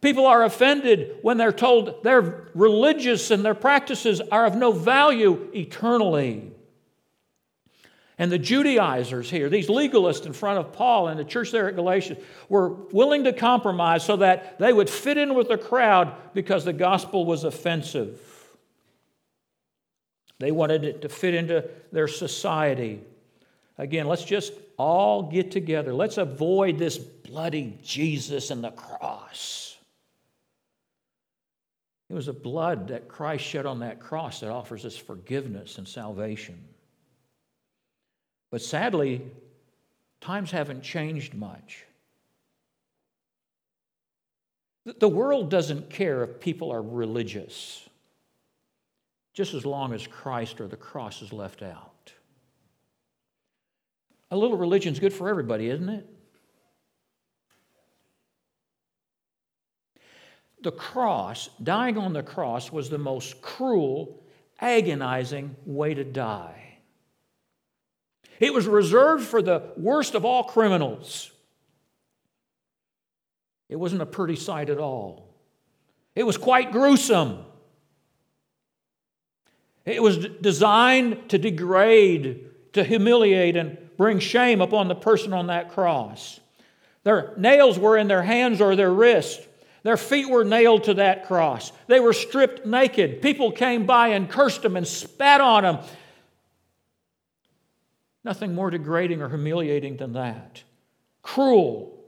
People 0.00 0.26
are 0.26 0.42
offended 0.42 1.18
when 1.20 1.36
they're 1.36 1.52
told 1.52 2.02
they're 2.02 2.48
religious 2.54 3.30
and 3.30 3.44
their 3.44 3.54
practices 3.54 4.20
are 4.32 4.46
of 4.46 4.56
no 4.56 4.72
value 4.72 5.50
eternally. 5.54 6.50
And 8.18 8.32
the 8.32 8.38
Judaizers 8.38 9.28
here, 9.28 9.50
these 9.50 9.68
legalists 9.68 10.26
in 10.26 10.32
front 10.32 10.58
of 10.58 10.72
Paul 10.72 11.08
and 11.08 11.18
the 11.20 11.24
church 11.24 11.50
there 11.50 11.68
at 11.68 11.76
Galatia, 11.76 12.16
were 12.48 12.68
willing 12.92 13.24
to 13.24 13.32
compromise 13.32 14.04
so 14.04 14.16
that 14.16 14.58
they 14.58 14.72
would 14.72 14.88
fit 14.88 15.18
in 15.18 15.34
with 15.34 15.48
the 15.48 15.58
crowd 15.58 16.14
because 16.32 16.64
the 16.64 16.72
gospel 16.72 17.26
was 17.26 17.44
offensive. 17.44 18.31
They 20.42 20.50
wanted 20.50 20.82
it 20.82 21.02
to 21.02 21.08
fit 21.08 21.34
into 21.34 21.70
their 21.92 22.08
society. 22.08 23.00
Again, 23.78 24.08
let's 24.08 24.24
just 24.24 24.52
all 24.76 25.22
get 25.22 25.52
together. 25.52 25.94
Let's 25.94 26.18
avoid 26.18 26.78
this 26.78 26.98
bloody 26.98 27.78
Jesus 27.84 28.50
and 28.50 28.64
the 28.64 28.72
cross. 28.72 29.76
It 32.10 32.14
was 32.14 32.26
the 32.26 32.32
blood 32.32 32.88
that 32.88 33.06
Christ 33.06 33.44
shed 33.44 33.66
on 33.66 33.78
that 33.78 34.00
cross 34.00 34.40
that 34.40 34.50
offers 34.50 34.84
us 34.84 34.96
forgiveness 34.96 35.78
and 35.78 35.86
salvation. 35.86 36.58
But 38.50 38.62
sadly, 38.62 39.22
times 40.20 40.50
haven't 40.50 40.82
changed 40.82 41.34
much. 41.34 41.84
The 44.98 45.08
world 45.08 45.50
doesn't 45.50 45.88
care 45.88 46.24
if 46.24 46.40
people 46.40 46.72
are 46.72 46.82
religious, 46.82 47.88
just 49.32 49.54
as 49.54 49.64
long 49.64 49.92
as 49.92 50.06
Christ 50.06 50.60
or 50.60 50.66
the 50.66 50.76
cross 50.76 51.22
is 51.22 51.32
left 51.32 51.62
out. 51.62 52.12
A 54.30 54.36
little 54.36 54.56
religion's 54.56 54.98
good 54.98 55.12
for 55.12 55.28
everybody, 55.28 55.68
isn't 55.68 55.88
it? 55.88 56.08
The 60.62 60.72
cross, 60.72 61.48
dying 61.62 61.98
on 61.98 62.12
the 62.12 62.22
cross, 62.22 62.70
was 62.70 62.88
the 62.88 62.98
most 62.98 63.42
cruel, 63.42 64.22
agonizing 64.60 65.56
way 65.66 65.92
to 65.94 66.04
die. 66.04 66.78
It 68.38 68.54
was 68.54 68.66
reserved 68.66 69.24
for 69.24 69.42
the 69.42 69.72
worst 69.76 70.14
of 70.14 70.24
all 70.24 70.44
criminals. 70.44 71.30
It 73.68 73.76
wasn't 73.76 74.02
a 74.02 74.06
pretty 74.06 74.36
sight 74.36 74.70
at 74.70 74.78
all. 74.78 75.34
It 76.14 76.24
was 76.24 76.36
quite 76.36 76.72
gruesome. 76.72 77.44
It 79.84 80.02
was 80.02 80.18
designed 80.18 81.28
to 81.30 81.38
degrade, 81.38 82.48
to 82.74 82.84
humiliate, 82.84 83.56
and 83.56 83.78
bring 83.96 84.18
shame 84.18 84.60
upon 84.60 84.88
the 84.88 84.94
person 84.94 85.32
on 85.32 85.48
that 85.48 85.72
cross. 85.72 86.40
Their 87.04 87.34
nails 87.36 87.78
were 87.78 87.96
in 87.96 88.08
their 88.08 88.22
hands 88.22 88.60
or 88.60 88.76
their 88.76 88.92
wrists. 88.92 89.44
Their 89.82 89.96
feet 89.96 90.30
were 90.30 90.44
nailed 90.44 90.84
to 90.84 90.94
that 90.94 91.26
cross. 91.26 91.72
They 91.88 91.98
were 91.98 92.12
stripped 92.12 92.64
naked. 92.64 93.20
People 93.20 93.50
came 93.50 93.84
by 93.84 94.08
and 94.08 94.30
cursed 94.30 94.62
them 94.62 94.76
and 94.76 94.86
spat 94.86 95.40
on 95.40 95.64
them. 95.64 95.78
Nothing 98.22 98.54
more 98.54 98.70
degrading 98.70 99.20
or 99.20 99.28
humiliating 99.28 99.96
than 99.96 100.12
that. 100.12 100.62
Cruel. 101.22 101.98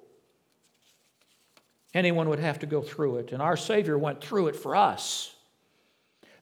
Anyone 1.92 2.28
would 2.28 2.38
have 2.38 2.60
to 2.60 2.66
go 2.66 2.82
through 2.82 3.16
it, 3.18 3.32
and 3.32 3.42
our 3.42 3.56
Savior 3.56 3.98
went 3.98 4.22
through 4.22 4.48
it 4.48 4.56
for 4.56 4.76
us. 4.76 5.33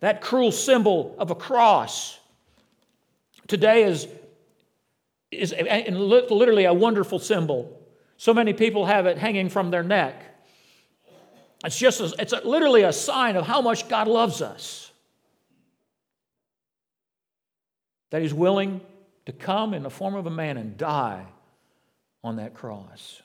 That 0.02 0.20
cruel 0.20 0.50
symbol 0.50 1.14
of 1.16 1.30
a 1.30 1.36
cross 1.36 2.18
today 3.46 3.84
is, 3.84 4.08
is 5.30 5.54
literally 5.54 6.64
a 6.64 6.74
wonderful 6.74 7.20
symbol. 7.20 7.80
So 8.16 8.34
many 8.34 8.52
people 8.52 8.84
have 8.86 9.06
it 9.06 9.16
hanging 9.16 9.48
from 9.48 9.70
their 9.70 9.84
neck. 9.84 10.24
It's 11.64 11.78
just 11.78 12.00
a, 12.00 12.12
it's 12.18 12.32
a, 12.32 12.40
literally 12.44 12.82
a 12.82 12.92
sign 12.92 13.36
of 13.36 13.46
how 13.46 13.60
much 13.60 13.88
God 13.88 14.08
loves 14.08 14.42
us. 14.42 14.90
That 18.10 18.22
He's 18.22 18.34
willing 18.34 18.80
to 19.26 19.32
come 19.32 19.72
in 19.72 19.84
the 19.84 19.90
form 19.90 20.16
of 20.16 20.26
a 20.26 20.30
man 20.30 20.56
and 20.56 20.76
die 20.76 21.24
on 22.24 22.36
that 22.36 22.54
cross. 22.54 23.22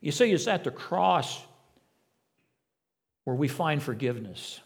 You 0.00 0.12
see, 0.12 0.30
it's 0.30 0.46
at 0.46 0.62
the 0.62 0.70
cross 0.70 1.42
where 3.24 3.36
we 3.36 3.48
find 3.48 3.82
forgiveness. 3.82 4.60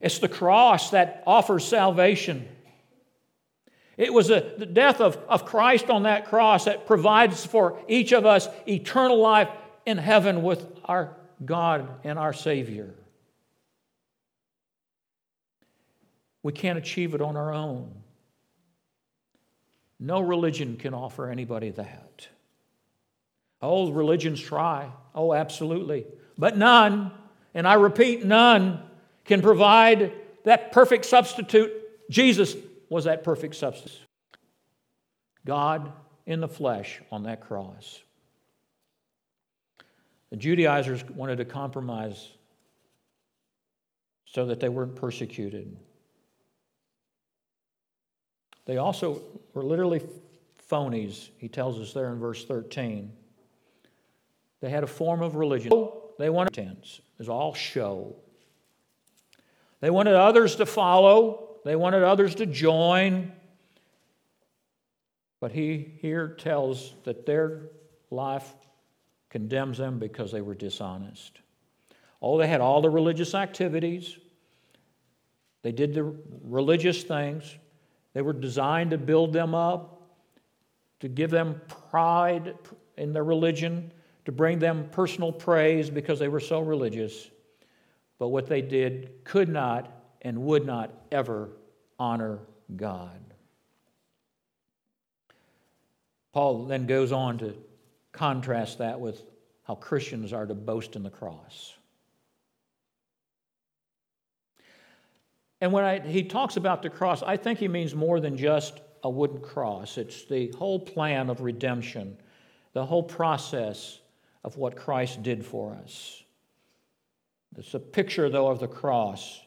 It's 0.00 0.18
the 0.18 0.28
cross 0.28 0.90
that 0.90 1.22
offers 1.26 1.64
salvation. 1.64 2.46
It 3.96 4.12
was 4.12 4.30
a, 4.30 4.54
the 4.58 4.66
death 4.66 5.00
of, 5.00 5.16
of 5.28 5.46
Christ 5.46 5.88
on 5.88 6.02
that 6.02 6.26
cross 6.26 6.66
that 6.66 6.86
provides 6.86 7.46
for 7.46 7.78
each 7.88 8.12
of 8.12 8.26
us 8.26 8.48
eternal 8.68 9.18
life 9.18 9.48
in 9.86 9.96
heaven 9.96 10.42
with 10.42 10.66
our 10.84 11.16
God 11.44 11.88
and 12.04 12.18
our 12.18 12.32
Savior. 12.32 12.94
We 16.42 16.52
can't 16.52 16.78
achieve 16.78 17.14
it 17.14 17.20
on 17.20 17.36
our 17.36 17.52
own. 17.52 17.90
No 19.98 20.20
religion 20.20 20.76
can 20.76 20.92
offer 20.92 21.30
anybody 21.30 21.70
that. 21.70 22.28
Oh, 23.62 23.90
religions 23.90 24.40
try. 24.40 24.90
Oh, 25.14 25.32
absolutely. 25.32 26.04
But 26.38 26.56
none, 26.56 27.12
and 27.54 27.66
I 27.66 27.74
repeat, 27.74 28.24
none 28.24 28.82
can 29.24 29.42
provide 29.42 30.12
that 30.44 30.72
perfect 30.72 31.04
substitute. 31.04 31.72
Jesus 32.10 32.54
was 32.88 33.04
that 33.04 33.24
perfect 33.24 33.56
substitute. 33.56 34.06
God 35.44 35.92
in 36.26 36.40
the 36.40 36.48
flesh 36.48 37.00
on 37.10 37.24
that 37.24 37.40
cross. 37.40 38.00
The 40.30 40.36
Judaizers 40.36 41.04
wanted 41.08 41.36
to 41.36 41.44
compromise 41.44 42.32
so 44.26 44.46
that 44.46 44.60
they 44.60 44.68
weren't 44.68 44.96
persecuted. 44.96 45.76
They 48.66 48.76
also 48.76 49.22
were 49.54 49.62
literally 49.62 50.02
phonies, 50.70 51.28
he 51.38 51.48
tells 51.48 51.78
us 51.78 51.92
there 51.92 52.10
in 52.10 52.18
verse 52.18 52.44
13. 52.44 53.12
They 54.60 54.70
had 54.70 54.82
a 54.82 54.88
form 54.88 55.22
of 55.22 55.36
religion. 55.36 55.70
They 56.18 56.30
wanted 56.30 56.54
tense. 56.54 56.98
It 56.98 57.18
was 57.18 57.28
all 57.28 57.54
show. 57.54 58.16
They 59.80 59.90
wanted 59.90 60.14
others 60.14 60.56
to 60.56 60.66
follow. 60.66 61.56
They 61.64 61.76
wanted 61.76 62.02
others 62.02 62.34
to 62.36 62.46
join. 62.46 63.32
But 65.40 65.52
he 65.52 65.92
here 66.00 66.28
tells 66.28 66.94
that 67.04 67.26
their 67.26 67.70
life 68.10 68.54
condemns 69.30 69.78
them 69.78 69.98
because 69.98 70.32
they 70.32 70.40
were 70.40 70.54
dishonest. 70.54 71.38
Oh, 72.22 72.38
they 72.38 72.46
had 72.46 72.60
all 72.60 72.80
the 72.80 72.90
religious 72.90 73.34
activities, 73.34 74.16
they 75.62 75.72
did 75.72 75.94
the 75.94 76.14
religious 76.44 77.02
things. 77.02 77.56
They 78.14 78.22
were 78.22 78.32
designed 78.32 78.92
to 78.92 78.98
build 78.98 79.32
them 79.32 79.52
up, 79.52 80.00
to 81.00 81.08
give 81.08 81.30
them 81.30 81.60
pride 81.90 82.54
in 82.96 83.12
their 83.12 83.24
religion, 83.24 83.92
to 84.26 84.32
bring 84.32 84.58
them 84.58 84.88
personal 84.90 85.32
praise 85.32 85.88
because 85.88 86.18
they 86.18 86.28
were 86.28 86.40
so 86.40 86.60
religious. 86.60 87.30
But 88.18 88.28
what 88.28 88.46
they 88.46 88.60
did 88.60 89.24
could 89.24 89.48
not 89.48 89.90
and 90.20 90.42
would 90.42 90.66
not 90.66 90.92
ever 91.12 91.50
honor 91.98 92.40
God. 92.74 93.20
Paul 96.32 96.66
then 96.66 96.86
goes 96.86 97.12
on 97.12 97.38
to 97.38 97.54
contrast 98.12 98.78
that 98.78 98.98
with 98.98 99.22
how 99.62 99.76
Christians 99.76 100.32
are 100.32 100.44
to 100.44 100.54
boast 100.54 100.96
in 100.96 101.02
the 101.02 101.10
cross. 101.10 101.74
And 105.60 105.72
when 105.72 105.84
I, 105.84 106.00
he 106.00 106.24
talks 106.24 106.56
about 106.56 106.82
the 106.82 106.90
cross, 106.90 107.22
I 107.22 107.36
think 107.36 107.60
he 107.60 107.68
means 107.68 107.94
more 107.94 108.18
than 108.18 108.36
just 108.36 108.80
a 109.04 109.08
wooden 109.08 109.40
cross. 109.40 109.96
It's 109.96 110.24
the 110.24 110.52
whole 110.58 110.80
plan 110.80 111.30
of 111.30 111.40
redemption, 111.40 112.18
the 112.72 112.84
whole 112.84 113.02
process 113.02 114.00
of 114.44 114.56
what 114.56 114.76
Christ 114.76 115.22
did 115.22 115.44
for 115.44 115.74
us. 115.82 116.22
It's 117.56 117.74
a 117.74 117.80
picture, 117.80 118.28
though, 118.28 118.48
of 118.48 118.60
the 118.60 118.68
cross, 118.68 119.40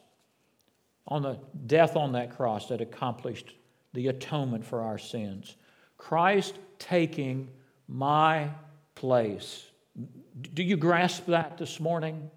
on 1.06 1.22
the 1.22 1.38
death 1.66 1.96
on 1.96 2.12
that 2.12 2.36
cross 2.36 2.68
that 2.68 2.80
accomplished 2.80 3.54
the 3.92 4.08
atonement 4.08 4.64
for 4.64 4.82
our 4.82 4.98
sins. 4.98 5.56
Christ 5.96 6.56
taking 6.78 7.48
my 7.88 8.50
place. 8.94 9.66
Do 10.54 10.62
you 10.62 10.76
grasp 10.76 11.26
that 11.26 11.58
this 11.58 11.80
morning? 11.80 12.30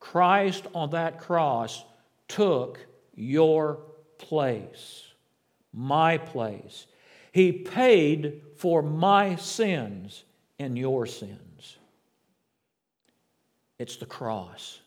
Christ 0.00 0.66
on 0.74 0.90
that 0.90 1.18
cross 1.18 1.84
took 2.28 2.78
your 3.14 3.80
place, 4.18 5.04
my 5.72 6.18
place. 6.18 6.86
He 7.32 7.52
paid 7.52 8.42
for 8.56 8.82
my 8.82 9.36
sins 9.36 10.24
and 10.58 10.78
your 10.78 11.06
sins. 11.06 11.43
It's 13.78 13.96
the 13.96 14.06
cross. 14.06 14.80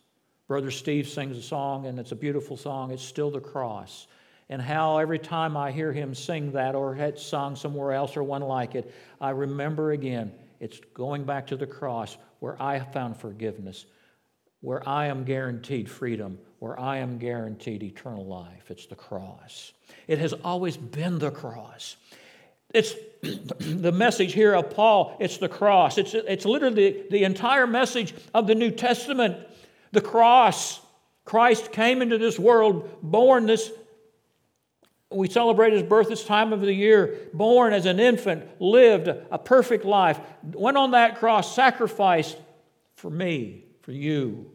Brother 0.47 0.71
Steve 0.71 1.07
sings 1.07 1.37
a 1.37 1.41
song, 1.41 1.87
and 1.87 1.99
it's 1.99 2.13
a 2.13 2.15
beautiful 2.15 2.55
song. 2.55 2.91
It's 2.91 3.03
still 3.03 3.31
the 3.31 3.41
cross. 3.41 4.07
And 4.49 4.61
how 4.61 4.97
every 4.97 5.19
time 5.19 5.57
I 5.57 5.71
hear 5.71 5.91
him 5.91 6.15
sing 6.15 6.53
that 6.53 6.73
or 6.73 6.95
had 6.95 7.19
sung 7.19 7.55
somewhere 7.55 7.91
else 7.91 8.15
or 8.15 8.23
one 8.23 8.41
like 8.41 8.75
it, 8.75 8.93
I 9.19 9.31
remember 9.31 9.91
again 9.91 10.31
it's 10.59 10.79
going 10.93 11.25
back 11.25 11.47
to 11.47 11.57
the 11.57 11.67
cross 11.67 12.17
where 12.39 12.61
I 12.61 12.79
found 12.79 13.17
forgiveness, 13.17 13.85
where 14.61 14.87
I 14.87 15.07
am 15.07 15.25
guaranteed 15.25 15.89
freedom, 15.89 16.39
where 16.59 16.79
I 16.79 16.97
am 16.97 17.17
guaranteed 17.17 17.83
eternal 17.83 18.25
life. 18.25 18.71
It's 18.71 18.85
the 18.85 18.95
cross. 18.95 19.73
It 20.07 20.19
has 20.19 20.31
always 20.31 20.77
been 20.77 21.19
the 21.19 21.31
cross. 21.31 21.97
It's 22.73 22.93
the 23.21 23.91
message 23.91 24.33
here 24.33 24.53
of 24.53 24.69
Paul, 24.69 25.17
it's 25.19 25.37
the 25.37 25.49
cross. 25.49 25.97
It's, 25.97 26.13
it's 26.13 26.45
literally 26.45 27.05
the 27.09 27.23
entire 27.23 27.67
message 27.67 28.13
of 28.33 28.47
the 28.47 28.55
New 28.55 28.71
Testament 28.71 29.37
the 29.91 30.01
cross. 30.01 30.79
Christ 31.25 31.71
came 31.71 32.01
into 32.01 32.17
this 32.17 32.39
world, 32.39 32.89
born 33.01 33.45
this. 33.45 33.71
We 35.09 35.29
celebrate 35.29 35.73
his 35.73 35.83
birth 35.83 36.09
this 36.09 36.25
time 36.25 36.51
of 36.51 36.61
the 36.61 36.73
year, 36.73 37.29
born 37.33 37.73
as 37.73 37.85
an 37.85 37.99
infant, 37.99 38.61
lived 38.61 39.07
a 39.07 39.39
perfect 39.39 39.85
life, 39.85 40.19
went 40.43 40.77
on 40.77 40.91
that 40.91 41.17
cross, 41.17 41.55
sacrificed 41.55 42.37
for 42.95 43.09
me, 43.09 43.63
for 43.81 43.93
you. 43.93 44.51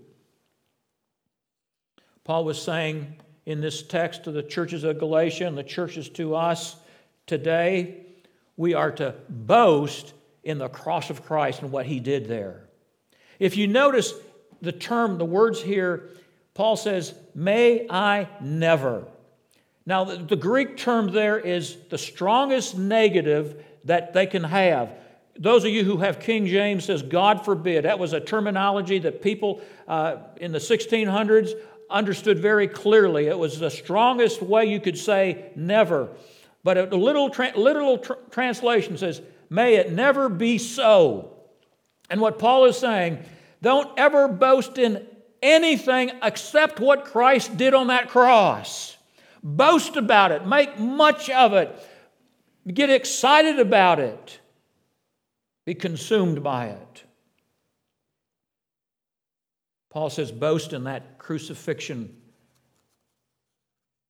Paul 2.25 2.45
was 2.45 2.61
saying 2.61 3.17
in 3.47 3.61
this 3.61 3.83
text 3.83 4.25
to 4.25 4.31
the 4.31 4.43
churches 4.43 4.85
of 4.85 4.99
Galatia 4.99 5.47
and 5.47 5.57
the 5.57 5.65
churches 5.65 6.09
to 6.11 6.35
us 6.35 6.77
today, 7.27 8.02
we 8.57 8.75
are 8.75 8.93
to 8.93 9.15
boast 9.29 10.13
in 10.45 10.59
the 10.59 10.69
cross 10.69 11.11
of 11.11 11.25
Christ 11.25 11.63
and 11.63 11.71
what 11.71 11.87
he 11.87 12.01
did 12.01 12.27
there. 12.27 12.65
If 13.39 13.57
you 13.57 13.67
notice, 13.67 14.15
the 14.61 14.73
term, 14.73 15.19
the 15.19 15.25
words 15.25 15.61
here, 15.61 16.11
Paul 16.55 16.77
says, 16.77 17.15
may 17.35 17.87
I 17.89 18.29
never. 18.41 19.05
Now, 19.85 20.05
the, 20.05 20.37
Greek 20.37 20.77
term 20.77 21.13
there 21.13 21.39
is 21.39 21.77
the 21.91 21.99
strongest 21.99 22.79
negative 22.79 23.65
that 23.85 24.13
they 24.13 24.27
can 24.27 24.45
have. 24.45 24.91
Those 25.37 25.65
of 25.65 25.71
you 25.71 25.83
who 25.83 25.97
have 25.99 26.21
King 26.21 26.47
James 26.47 26.85
says, 26.85 27.03
God 27.03 27.45
forbid. 27.45 27.85
That 27.85 27.99
was 27.99 28.13
a 28.13 28.21
terminology 28.21 29.01
that 29.01 29.23
people 29.23 29.61
uh, 29.89 30.19
in 30.37 30.53
the 30.53 30.59
1600s 30.59 31.53
understood 31.91 32.39
very 32.39 32.69
clearly. 32.69 33.27
It 33.27 33.39
was 33.39 33.59
the 33.59 33.71
strongest 33.71 34.41
way 34.41 34.67
you 34.67 34.81
could 34.81 34.99
say 34.99 35.51
never. 35.57 36.11
But 36.65 36.79
a 36.79 36.97
little 36.97 37.31
tra- 37.31 37.53
literal 37.57 37.99
tr- 37.99 38.13
translation 38.31 38.97
says, 38.97 39.21
may 39.51 39.75
it 39.75 39.91
never 39.91 40.29
be 40.29 40.59
so. 40.59 41.37
And 42.09 42.21
what 42.21 42.39
Paul 42.39 42.67
is 42.67 42.79
saying 42.79 43.19
don't 43.63 43.97
ever 43.99 44.29
boast 44.29 44.79
in 44.79 45.07
anything 45.43 46.11
except 46.23 46.81
what 46.81 47.05
Christ 47.05 47.57
did 47.57 47.75
on 47.75 47.89
that 47.89 48.09
cross. 48.09 48.97
Boast 49.43 49.97
about 49.97 50.31
it, 50.31 50.47
make 50.47 50.79
much 50.79 51.29
of 51.31 51.53
it, 51.53 51.75
get 52.73 52.91
excited 52.91 53.59
about 53.59 53.99
it, 53.99 54.41
be 55.65 55.75
consumed 55.75 56.43
by 56.43 56.67
it. 56.67 57.05
Paul 59.91 60.11
says, 60.11 60.31
boast 60.33 60.73
in 60.73 60.85
that 60.85 61.19
crucifixion, 61.19 62.17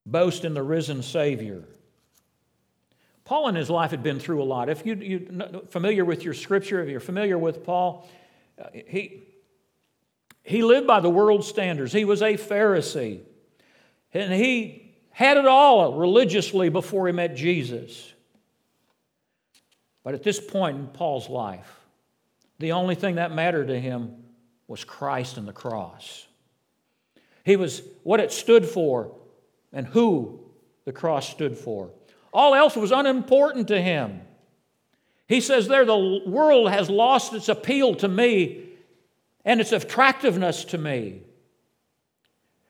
boast 0.07 0.45
in 0.45 0.55
the 0.55 0.63
risen 0.63 1.03
Savior. 1.03 1.65
Paul 3.33 3.49
in 3.49 3.55
his 3.55 3.71
life 3.71 3.93
had 3.93 4.03
been 4.03 4.19
through 4.19 4.43
a 4.43 4.45
lot. 4.45 4.69
If 4.69 4.85
you, 4.85 4.95
you 4.95 5.63
familiar 5.71 6.05
with 6.05 6.23
your 6.23 6.35
scripture, 6.35 6.83
if 6.83 6.91
you're 6.91 7.01
familiar 7.01 7.39
with 7.39 7.65
Paul, 7.65 8.07
uh, 8.63 8.67
he, 8.75 9.23
he 10.43 10.63
lived 10.63 10.87
by 10.87 11.01
the 11.01 11.09
world's 11.09 11.47
standards. 11.47 11.95
He 11.95 12.05
was 12.05 12.21
a 12.21 12.35
Pharisee. 12.35 13.21
And 14.13 14.35
he 14.35 14.95
had 15.13 15.39
it 15.39 15.47
all 15.47 15.95
religiously 15.95 16.69
before 16.69 17.07
he 17.07 17.15
met 17.15 17.35
Jesus. 17.35 18.13
But 20.05 20.13
at 20.13 20.23
this 20.23 20.39
point 20.39 20.77
in 20.77 20.87
Paul's 20.89 21.31
life, 21.31 21.81
the 22.59 22.73
only 22.73 22.97
thing 22.97 23.15
that 23.15 23.33
mattered 23.33 23.69
to 23.69 23.81
him 23.81 24.25
was 24.69 24.85
Christ 24.85 25.39
and 25.39 25.49
the 25.49 25.55
cross. 25.55 26.27
He 27.47 27.57
was 27.57 27.81
what 28.03 28.21
it 28.21 28.31
stood 28.31 28.67
for 28.67 29.17
and 29.73 29.87
who 29.87 30.39
the 30.85 30.93
cross 30.93 31.31
stood 31.31 31.57
for. 31.57 31.93
All 32.33 32.55
else 32.55 32.77
was 32.77 32.93
unimportant 32.93 33.69
to 33.69 33.81
him. 33.81 34.23
He 35.29 35.41
says 35.41 35.69
there, 35.69 35.85
the 35.85 36.23
world 36.27 36.71
has 36.71 36.91
lost 36.91 37.33
its 37.35 37.49
appeal 37.49 37.95
to 37.97 38.09
me 38.09 38.65
and 39.45 39.61
its 39.61 39.73
attractiveness 39.73 40.65
to 40.67 40.79
me. 40.79 41.23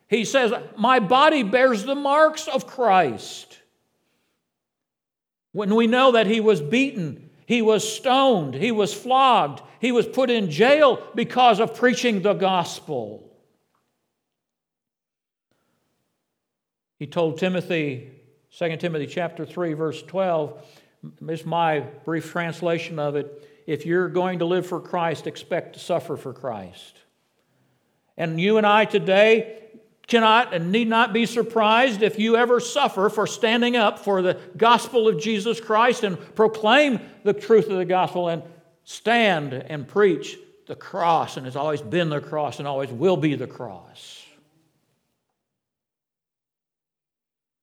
He 0.09 0.25
says, 0.25 0.53
My 0.77 1.01
body 1.01 1.43
bears 1.43 1.85
the 1.85 1.95
marks 1.95 2.47
of 2.47 2.67
Christ. 2.67 3.59
When 5.53 5.75
we 5.75 5.87
know 5.87 6.13
that 6.13 6.27
he 6.27 6.41
was 6.41 6.61
beaten, 6.61 7.31
he 7.47 7.63
was 7.63 7.91
stoned, 7.91 8.55
he 8.55 8.73
was 8.73 8.95
flogged, 8.95 9.63
he 9.81 9.93
was 9.93 10.07
put 10.07 10.31
in 10.31 10.51
jail 10.51 11.03
because 11.15 11.61
of 11.61 11.75
preaching 11.75 12.23
the 12.23 12.35
gospel. 12.35 13.29
He 16.99 17.07
told 17.07 17.39
Timothy, 17.39 18.12
2 18.59 18.77
Timothy 18.77 19.07
chapter 19.07 19.47
3 19.47 19.73
verse 19.73 20.03
12, 20.03 20.63
is 21.29 21.47
my 21.47 21.81
brief 21.81 22.31
translation 22.31 22.99
of 22.99 23.17
it. 23.17 23.49
If 23.67 23.87
you're 23.87 24.09
going 24.09 24.41
to 24.41 24.45
live 24.45 24.67
for 24.67 24.81
Christ, 24.81 25.27
expect 25.27 25.75
to 25.75 25.81
suffer 25.81 26.17
for 26.17 26.33
Christ. 26.33 26.99
And 28.17 28.41
you 28.41 28.59
and 28.59 28.67
I 28.67 28.85
today 28.85 29.59
cannot 30.07 30.53
and 30.53 30.71
need 30.71 30.89
not 30.89 31.13
be 31.13 31.25
surprised 31.27 32.03
if 32.03 32.19
you 32.19 32.37
ever 32.37 32.61
suffer 32.61 33.09
for 33.09 33.27
standing 33.27 33.77
up 33.77 33.99
for 33.99 34.21
the 34.21 34.39
gospel 34.57 35.09
of 35.09 35.21
Jesus 35.21 35.61
Christ 35.61 36.05
and 36.05 36.19
proclaim 36.35 37.01
the 37.25 37.33
truth 37.33 37.69
of 37.71 37.79
the 37.79 37.85
gospel 37.85 38.29
and 38.29 38.43
stand 38.85 39.55
and 39.55 39.89
preach 39.89 40.37
the 40.67 40.75
cross, 40.77 41.37
and 41.37 41.47
has 41.47 41.57
always 41.57 41.83
been 41.83 42.09
the 42.09 42.21
cross 42.21 42.59
and 42.59 42.69
always 42.69 42.91
will 42.91 43.17
be 43.17 43.35
the 43.35 43.47
cross. 43.47 44.25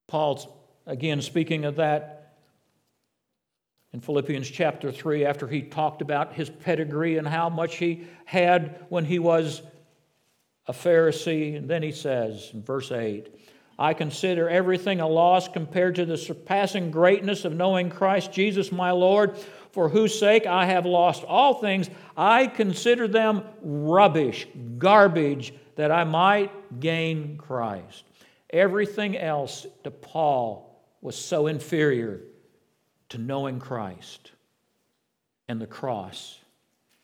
Paul's 0.08 0.48
again 0.90 1.22
speaking 1.22 1.66
of 1.66 1.76
that 1.76 2.34
in 3.94 4.00
Philippians 4.00 4.50
chapter 4.50 4.92
3 4.92 5.24
after 5.24 5.48
he 5.48 5.62
talked 5.62 6.02
about 6.02 6.34
his 6.34 6.50
pedigree 6.50 7.18
and 7.18 7.28
how 7.28 7.48
much 7.48 7.78
he 7.78 8.06
had 8.26 8.84
when 8.90 9.06
he 9.06 9.20
was 9.20 9.62
a 10.68 10.74
Pharisee. 10.74 11.56
And 11.56 11.70
then 11.70 11.84
he 11.84 11.92
says 11.92 12.50
in 12.54 12.64
verse 12.64 12.92
8, 12.92 13.28
I 13.78 13.94
consider 13.94 14.50
everything 14.50 15.00
a 15.00 15.08
loss 15.08 15.48
compared 15.48 15.96
to 15.96 16.06
the 16.06 16.18
surpassing 16.18 16.92
greatness 16.92 17.46
of 17.46 17.54
knowing 17.54 17.90
Christ 17.90 18.32
Jesus 18.32 18.72
my 18.72 18.92
Lord, 18.92 19.38
for 19.72 19.90
whose 19.90 20.20
sake 20.20 20.48
I 20.48 20.66
have 20.66 20.86
lost 20.86 21.24
all 21.24 21.54
things. 21.54 21.90
I 22.18 22.48
consider 22.48 23.08
them 23.08 23.44
rubbish, 23.62 24.48
garbage, 24.80 25.54
that 25.76 25.92
I 25.92 26.04
might 26.04 26.80
gain 26.80 27.38
Christ. 27.38 28.04
Everything 28.50 29.16
else 29.16 29.68
to 29.84 29.92
Paul 29.92 30.69
was 31.02 31.16
so 31.16 31.48
inferior 31.48 32.22
to 33.10 33.18
knowing 33.18 33.60
Christ 33.60 34.32
and 35.48 35.62
the 35.62 35.68
cross 35.68 36.40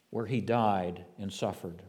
where 0.09 0.25
he 0.25 0.41
died 0.41 1.03
and 1.17 1.31
suffered. 1.31 1.81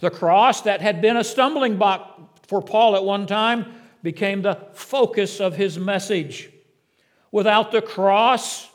The 0.00 0.10
cross 0.10 0.62
that 0.62 0.80
had 0.80 1.00
been 1.00 1.16
a 1.16 1.24
stumbling 1.24 1.76
block 1.76 2.46
for 2.46 2.62
Paul 2.62 2.96
at 2.96 3.04
one 3.04 3.26
time 3.26 3.72
became 4.02 4.42
the 4.42 4.58
focus 4.72 5.40
of 5.40 5.56
his 5.56 5.78
message. 5.78 6.50
Without 7.30 7.72
the 7.72 7.82
cross, 7.82 8.68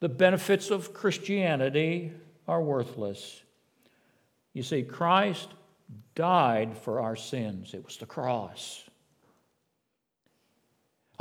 the 0.00 0.08
benefits 0.08 0.70
of 0.70 0.92
Christianity 0.92 2.12
are 2.48 2.62
worthless. 2.62 3.42
You 4.52 4.62
see, 4.62 4.82
Christ 4.82 5.48
died 6.14 6.76
for 6.76 7.00
our 7.00 7.16
sins, 7.16 7.74
it 7.74 7.84
was 7.84 7.96
the 7.96 8.06
cross. 8.06 8.84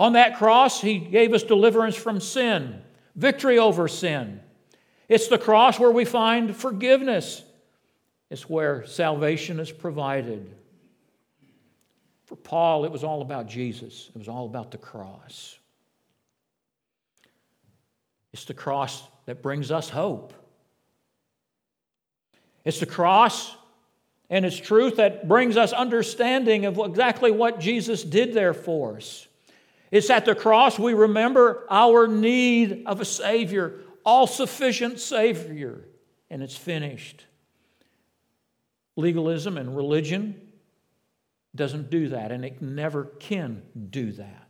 On 0.01 0.13
that 0.13 0.35
cross, 0.39 0.81
He 0.81 0.97
gave 0.97 1.31
us 1.31 1.43
deliverance 1.43 1.95
from 1.95 2.19
sin, 2.19 2.81
victory 3.15 3.59
over 3.59 3.87
sin. 3.87 4.39
It's 5.07 5.27
the 5.27 5.37
cross 5.37 5.79
where 5.79 5.91
we 5.91 6.05
find 6.05 6.55
forgiveness, 6.55 7.43
it's 8.31 8.49
where 8.49 8.83
salvation 8.87 9.59
is 9.59 9.71
provided. 9.71 10.55
For 12.25 12.35
Paul, 12.35 12.83
it 12.83 12.91
was 12.91 13.03
all 13.03 13.21
about 13.21 13.45
Jesus, 13.45 14.09
it 14.15 14.17
was 14.17 14.27
all 14.27 14.47
about 14.47 14.71
the 14.71 14.79
cross. 14.79 15.59
It's 18.33 18.45
the 18.45 18.55
cross 18.55 19.03
that 19.27 19.43
brings 19.43 19.69
us 19.69 19.87
hope. 19.87 20.33
It's 22.65 22.79
the 22.79 22.87
cross 22.87 23.55
and 24.31 24.47
its 24.47 24.57
truth 24.57 24.95
that 24.95 25.27
brings 25.27 25.57
us 25.57 25.73
understanding 25.73 26.65
of 26.65 26.79
exactly 26.79 27.29
what 27.29 27.59
Jesus 27.59 28.03
did 28.03 28.33
there 28.33 28.55
for 28.55 28.97
us. 28.97 29.27
It's 29.91 30.09
at 30.09 30.25
the 30.25 30.33
cross 30.33 30.79
we 30.79 30.93
remember 30.93 31.67
our 31.69 32.07
need 32.07 32.83
of 32.85 33.01
a 33.01 33.05
Savior, 33.05 33.81
all 34.05 34.25
sufficient 34.25 34.99
Savior, 34.99 35.85
and 36.29 36.41
it's 36.41 36.55
finished. 36.55 37.25
Legalism 38.95 39.57
and 39.57 39.75
religion 39.75 40.39
doesn't 41.53 41.89
do 41.89 42.09
that, 42.09 42.31
and 42.31 42.45
it 42.45 42.61
never 42.61 43.05
can 43.19 43.61
do 43.89 44.13
that. 44.13 44.41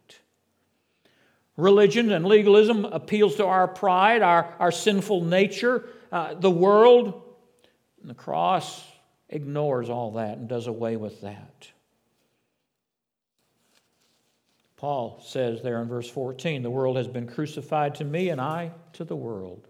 Religion 1.58 2.12
and 2.12 2.25
legalism 2.25 2.86
appeals 2.86 3.36
to 3.36 3.45
our 3.45 3.67
pride, 3.67 4.21
our, 4.21 4.56
our 4.60 4.71
sinful 4.71 5.23
nature, 5.23 5.84
uh, 6.12 6.36
the 6.36 6.51
world. 6.51 7.21
And 8.01 8.10
the 8.10 8.15
cross 8.15 8.84
ignores 9.30 9.89
all 9.89 10.12
that 10.13 10.38
and 10.38 10.47
does 10.47 10.67
away 10.67 10.95
with 10.95 11.21
that. 11.21 11.67
Paul 14.81 15.21
says 15.23 15.61
there 15.61 15.79
in 15.79 15.87
verse 15.87 16.09
14, 16.09 16.63
the 16.63 16.71
world 16.71 16.97
has 16.97 17.07
been 17.07 17.27
crucified 17.27 17.93
to 17.95 18.03
me 18.03 18.29
and 18.29 18.41
I 18.41 18.71
to 18.93 19.03
the 19.03 19.15
world. 19.15 19.67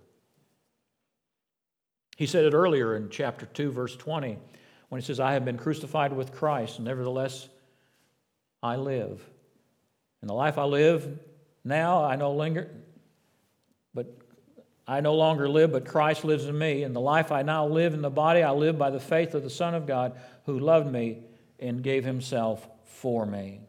He 2.15 2.25
said 2.25 2.45
it 2.45 2.53
earlier 2.53 2.95
in 2.95 3.09
chapter 3.09 3.45
2, 3.45 3.73
verse 3.73 3.93
20, 3.97 4.37
when 4.87 5.01
he 5.01 5.05
says, 5.05 5.19
I 5.19 5.33
have 5.33 5.43
been 5.43 5.57
crucified 5.57 6.13
with 6.13 6.31
Christ, 6.31 6.77
and 6.77 6.85
nevertheless 6.85 7.49
I 8.63 8.77
live. 8.77 9.21
In 10.21 10.29
the 10.29 10.33
life 10.33 10.57
I 10.57 10.63
live 10.63 11.19
now, 11.65 12.05
I 12.05 12.15
no 12.15 12.31
longer, 12.31 12.71
but 13.93 14.17
I 14.87 15.01
no 15.01 15.15
longer 15.15 15.49
live, 15.49 15.73
but 15.73 15.83
Christ 15.83 16.23
lives 16.23 16.45
in 16.45 16.57
me. 16.57 16.83
In 16.83 16.93
the 16.93 17.01
life 17.01 17.33
I 17.33 17.41
now 17.41 17.67
live 17.67 17.93
in 17.93 18.01
the 18.01 18.09
body, 18.09 18.43
I 18.43 18.51
live 18.51 18.77
by 18.77 18.91
the 18.91 18.99
faith 19.01 19.33
of 19.33 19.43
the 19.43 19.49
Son 19.49 19.75
of 19.75 19.85
God 19.85 20.17
who 20.45 20.57
loved 20.57 20.89
me 20.89 21.25
and 21.59 21.83
gave 21.83 22.05
himself 22.05 22.65
for 22.85 23.25
me. 23.25 23.59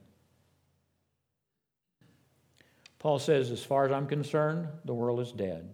Paul 3.03 3.19
says, 3.19 3.51
as 3.51 3.65
far 3.65 3.85
as 3.85 3.91
I'm 3.91 4.07
concerned, 4.07 4.69
the 4.85 4.95
world 4.95 5.19
is 5.19 5.33
dead. 5.33 5.69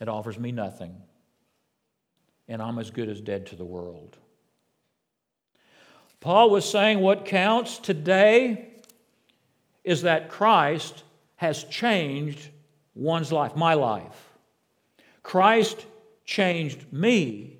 It 0.00 0.08
offers 0.08 0.38
me 0.38 0.52
nothing, 0.52 0.96
and 2.48 2.62
I'm 2.62 2.78
as 2.78 2.90
good 2.90 3.10
as 3.10 3.20
dead 3.20 3.44
to 3.48 3.56
the 3.56 3.64
world. 3.64 4.16
Paul 6.20 6.48
was 6.48 6.68
saying 6.68 7.00
what 7.00 7.26
counts 7.26 7.78
today 7.78 8.70
is 9.84 10.00
that 10.02 10.30
Christ 10.30 11.04
has 11.36 11.64
changed 11.64 12.48
one's 12.94 13.30
life, 13.30 13.54
my 13.54 13.74
life. 13.74 14.32
Christ 15.22 15.84
changed 16.24 16.90
me. 16.90 17.58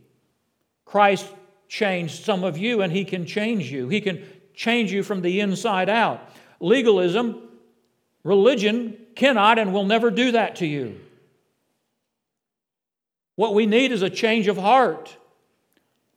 Christ 0.87 1.31
changed 1.69 2.25
some 2.25 2.45
of 2.45 2.57
you, 2.57 2.81
and 2.81 2.91
He 2.91 3.05
can 3.05 3.27
change 3.27 3.71
you. 3.71 3.91
He 3.91 4.01
can 4.01 4.25
change 4.55 4.91
you 4.91 5.03
from 5.03 5.21
the 5.21 5.41
inside 5.41 5.91
out. 5.91 6.31
Legalism, 6.61 7.43
religion 8.25 8.97
cannot 9.15 9.59
and 9.59 9.73
will 9.73 9.85
never 9.85 10.11
do 10.11 10.33
that 10.33 10.57
to 10.57 10.67
you. 10.67 11.01
What 13.37 13.55
we 13.55 13.67
need 13.67 13.93
is 13.93 14.03
a 14.03 14.11
change 14.11 14.49
of 14.49 14.57
heart. 14.57 15.17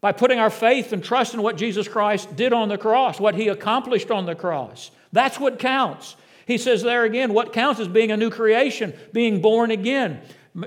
by 0.02 0.12
putting 0.12 0.40
our 0.40 0.50
faith 0.50 0.94
and 0.94 1.04
trust 1.04 1.34
in 1.34 1.42
what 1.42 1.58
Jesus 1.58 1.88
Christ 1.88 2.36
did 2.36 2.54
on 2.54 2.70
the 2.70 2.78
cross, 2.78 3.20
what 3.20 3.36
he 3.36 3.50
accomplished 3.50 4.12
on 4.12 4.26
the 4.26 4.36
cross. 4.36 4.92
That's 5.12 5.40
what 5.40 5.60
counts. 5.60 6.16
He 6.46 6.58
says 6.58 6.82
there 6.82 7.04
again, 7.04 7.34
what 7.34 7.54
counts 7.54 7.80
is 7.80 7.88
being 7.88 8.12
a 8.12 8.18
new 8.18 8.30
creation, 8.30 8.94
being 9.12 9.42
born 9.42 9.72
again. 9.72 10.22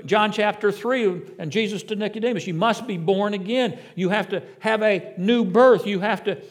John 0.05 0.31
chapter 0.31 0.71
3, 0.71 1.21
and 1.39 1.51
Jesus 1.51 1.83
to 1.83 1.95
Nicodemus, 1.95 2.47
you 2.47 2.53
must 2.53 2.87
be 2.87 2.97
born 2.97 3.33
again. 3.33 3.77
You 3.95 4.09
have 4.09 4.29
to 4.29 4.43
have 4.59 4.81
a 4.81 5.13
new 5.17 5.43
birth. 5.43 5.85
You 5.85 5.99
have 5.99 6.23
to 6.25 6.41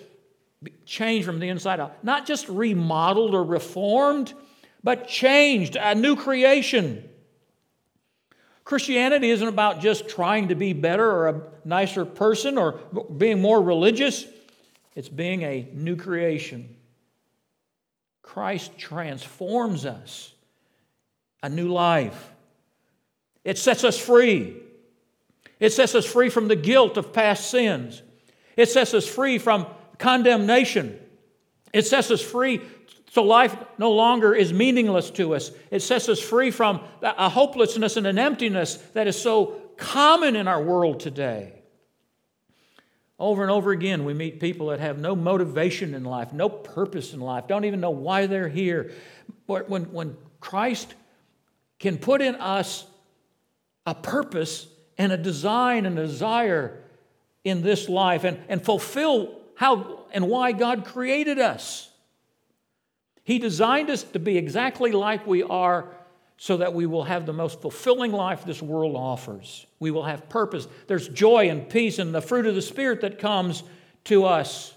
change 0.85 1.25
from 1.25 1.38
the 1.38 1.48
inside 1.48 1.81
out. 1.81 2.03
Not 2.05 2.27
just 2.27 2.48
remodeled 2.48 3.35
or 3.35 3.44
reformed, 3.44 4.33
but 4.85 5.09
changed, 5.09 5.77
a 5.77 5.94
new 5.94 6.16
creation. 6.16 7.09
Christianity 8.64 9.31
isn't 9.31 9.46
about 9.46 9.81
just 9.81 10.09
trying 10.09 10.48
to 10.48 10.55
be 10.55 10.72
better 10.72 11.09
or 11.09 11.29
a 11.29 11.42
nicer 11.64 12.05
person 12.05 12.59
or 12.59 12.81
being 13.16 13.40
more 13.40 13.61
religious, 13.61 14.27
it's 14.94 15.09
being 15.09 15.42
a 15.42 15.68
new 15.72 15.96
creation. 15.96 16.77
Christ 18.22 18.79
transforms 18.79 19.85
us, 19.85 20.33
a 21.42 21.48
new 21.48 21.68
life. 21.68 22.33
It 23.44 23.59
sets 23.59 23.85
us 23.85 23.98
free. 23.98 24.57
It 25.59 25.72
sets 25.72 25.94
us 25.94 26.07
free 26.07 26.29
from 26.29 26.48
the 26.48 26.57
guilt 26.57 26.96
of 26.96 27.12
past 27.12 27.51
sins. 27.51 28.03
It 28.57 28.68
sets 28.68 28.94
us 28.94 29.07
free 29.07 29.38
from 29.38 29.66
condemnation. 30.03 30.99
It 31.73 31.87
sets 31.87 32.11
us 32.11 32.21
free 32.21 32.61
so 33.11 33.23
life 33.23 33.55
no 33.77 33.93
longer 33.93 34.35
is 34.35 34.55
meaningless 34.55 35.11
to 35.11 35.35
us. 35.35 35.51
It 35.71 35.81
sets 35.81 36.09
us 36.09 36.19
free 36.19 36.51
from 36.51 36.81
a 37.03 37.29
hopelessness 37.29 37.99
and 37.99 38.07
an 38.07 38.19
emptiness 38.19 38.77
that 38.95 39.07
is 39.07 39.21
so 39.21 39.61
common 39.77 40.35
in 40.35 40.49
our 40.49 40.62
world 40.62 40.99
today. 41.01 41.53
Over 43.19 43.43
and 43.43 43.51
over 43.51 43.71
again, 43.71 44.07
we 44.07 44.15
meet 44.15 44.41
people 44.41 44.69
that 44.69 44.81
have 44.81 44.99
no 44.99 45.15
motivation 45.15 45.95
in 45.95 46.05
life, 46.05 46.33
no 46.33 46.49
purpose 46.49 47.12
in 47.12 47.21
life, 47.21 47.47
don't 47.47 47.67
even 47.67 47.81
know 47.81 47.91
why 47.91 48.27
they're 48.27 48.49
here. 48.49 48.93
But 49.47 49.69
When, 49.69 49.93
when 49.93 50.17
Christ 50.41 50.95
can 51.79 51.99
put 51.99 52.23
in 52.23 52.35
us 52.37 52.87
a 53.87 53.95
purpose 53.95 54.67
and 54.97 55.12
a 55.12 55.19
design 55.19 55.85
and 55.85 55.99
a 55.99 56.07
desire 56.07 56.83
in 57.45 57.61
this 57.61 57.91
life 57.91 58.25
and, 58.25 58.41
and 58.49 58.65
fulfill 58.65 59.41
how 59.62 60.07
and 60.11 60.29
why 60.29 60.51
God 60.51 60.85
created 60.85 61.38
us. 61.38 61.88
He 63.22 63.38
designed 63.38 63.90
us 63.90 64.03
to 64.03 64.18
be 64.18 64.37
exactly 64.37 64.90
like 64.90 65.25
we 65.25 65.44
are 65.44 65.87
so 66.37 66.57
that 66.57 66.75
we 66.75 66.85
will 66.85 67.05
have 67.05 67.27
the 67.27 67.33
most 67.33 67.61
fulfilling 67.61 68.11
life 68.11 68.44
this 68.44 68.61
world 68.61 68.96
offers. 68.96 69.64
We 69.79 69.92
will 69.92 70.03
have 70.03 70.29
purpose. 70.29 70.66
There's 70.88 71.07
joy 71.07 71.48
and 71.48 71.70
peace 71.70 72.01
and 72.01 72.12
the 72.12 72.20
fruit 72.20 72.46
of 72.46 72.57
the 72.57 72.62
Spirit 72.62 73.03
that 73.03 73.20
comes 73.20 73.62
to 74.07 74.25
us 74.25 74.75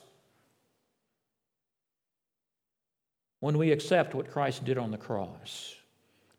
when 3.40 3.58
we 3.58 3.72
accept 3.72 4.14
what 4.14 4.30
Christ 4.30 4.66
did 4.66 4.78
on 4.78 4.92
the 4.92 5.00
cross. 5.00 5.74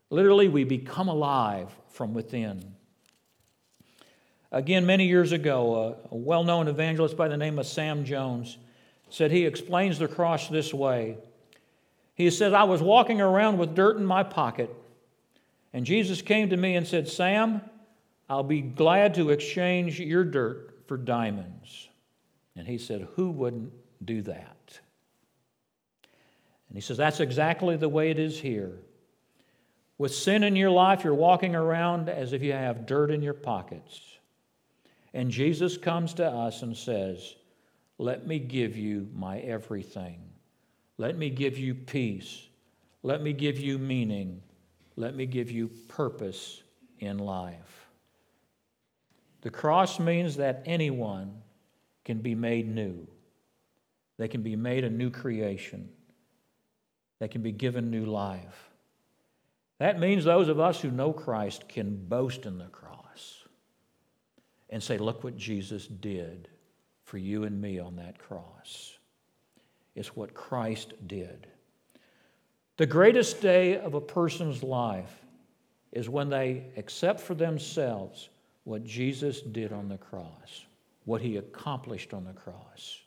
Literally, 0.08 0.46
we 0.46 0.62
become 0.62 1.08
alive 1.08 1.74
from 1.88 2.14
within. 2.14 2.75
Again, 4.52 4.86
many 4.86 5.06
years 5.06 5.32
ago, 5.32 5.96
a 6.10 6.16
well 6.16 6.44
known 6.44 6.68
evangelist 6.68 7.16
by 7.16 7.28
the 7.28 7.36
name 7.36 7.58
of 7.58 7.66
Sam 7.66 8.04
Jones 8.04 8.58
said 9.10 9.30
he 9.30 9.46
explains 9.46 9.98
the 9.98 10.08
cross 10.08 10.48
this 10.48 10.72
way 10.74 11.18
he 12.16 12.30
says, 12.30 12.54
I 12.54 12.64
was 12.64 12.80
walking 12.80 13.20
around 13.20 13.58
with 13.58 13.74
dirt 13.74 13.98
in 13.98 14.06
my 14.06 14.22
pocket, 14.22 14.74
and 15.72 15.84
Jesus 15.84 16.22
came 16.22 16.48
to 16.48 16.56
me 16.56 16.74
and 16.74 16.86
said, 16.86 17.08
Sam, 17.08 17.60
I'll 18.28 18.42
be 18.42 18.62
glad 18.62 19.14
to 19.14 19.30
exchange 19.30 20.00
your 20.00 20.24
dirt 20.24 20.80
for 20.86 20.96
diamonds. 20.96 21.88
And 22.56 22.66
he 22.66 22.78
said, 22.78 23.06
Who 23.16 23.30
wouldn't 23.30 23.70
do 24.02 24.22
that? 24.22 24.80
And 26.68 26.76
he 26.76 26.80
says, 26.80 26.96
That's 26.96 27.20
exactly 27.20 27.76
the 27.76 27.88
way 27.88 28.10
it 28.10 28.18
is 28.18 28.40
here. 28.40 28.72
With 29.98 30.14
sin 30.14 30.42
in 30.42 30.56
your 30.56 30.70
life, 30.70 31.04
you're 31.04 31.14
walking 31.14 31.54
around 31.54 32.08
as 32.08 32.32
if 32.32 32.42
you 32.42 32.52
have 32.52 32.86
dirt 32.86 33.10
in 33.10 33.20
your 33.20 33.34
pockets. 33.34 34.00
And 35.16 35.30
Jesus 35.30 35.78
comes 35.78 36.12
to 36.14 36.26
us 36.26 36.60
and 36.60 36.76
says, 36.76 37.36
Let 37.96 38.26
me 38.26 38.38
give 38.38 38.76
you 38.76 39.08
my 39.14 39.38
everything. 39.38 40.20
Let 40.98 41.16
me 41.16 41.30
give 41.30 41.56
you 41.56 41.74
peace. 41.74 42.46
Let 43.02 43.22
me 43.22 43.32
give 43.32 43.58
you 43.58 43.78
meaning. 43.78 44.42
Let 44.94 45.16
me 45.16 45.24
give 45.24 45.50
you 45.50 45.68
purpose 45.88 46.62
in 46.98 47.16
life. 47.16 47.88
The 49.40 49.48
cross 49.48 49.98
means 49.98 50.36
that 50.36 50.62
anyone 50.66 51.40
can 52.04 52.18
be 52.18 52.34
made 52.34 52.68
new. 52.68 53.08
They 54.18 54.28
can 54.28 54.42
be 54.42 54.54
made 54.54 54.84
a 54.84 54.90
new 54.90 55.08
creation. 55.08 55.88
They 57.20 57.28
can 57.28 57.40
be 57.40 57.52
given 57.52 57.90
new 57.90 58.04
life. 58.04 58.68
That 59.78 59.98
means 59.98 60.24
those 60.24 60.50
of 60.50 60.60
us 60.60 60.78
who 60.82 60.90
know 60.90 61.14
Christ 61.14 61.70
can 61.70 62.06
boast 62.06 62.44
in 62.44 62.58
the 62.58 62.66
cross 62.66 63.05
and 64.70 64.82
say, 64.82 64.98
Look 64.98 65.24
what 65.24 65.36
Jesus 65.36 65.86
did 65.86 66.48
for 67.04 67.18
you 67.18 67.44
and 67.44 67.60
me 67.60 67.78
on 67.78 67.96
that 67.96 68.18
cross 68.18 68.98
It's 69.94 70.16
what 70.16 70.34
Christ 70.34 70.92
did. 71.06 71.46
The 72.76 72.86
greatest 72.86 73.40
day 73.40 73.78
of 73.78 73.94
a 73.94 74.00
person's 74.00 74.62
life 74.62 75.24
is 75.92 76.10
when 76.10 76.28
they 76.28 76.64
accept 76.76 77.20
for 77.20 77.34
themselves 77.34 78.28
what 78.64 78.84
Jesus 78.84 79.40
did 79.40 79.72
on 79.72 79.88
the 79.88 79.96
cross, 79.96 80.66
what 81.06 81.22
he 81.22 81.38
accomplished 81.38 82.12
on 82.12 82.24
the 82.24 82.34
cross. 82.34 82.98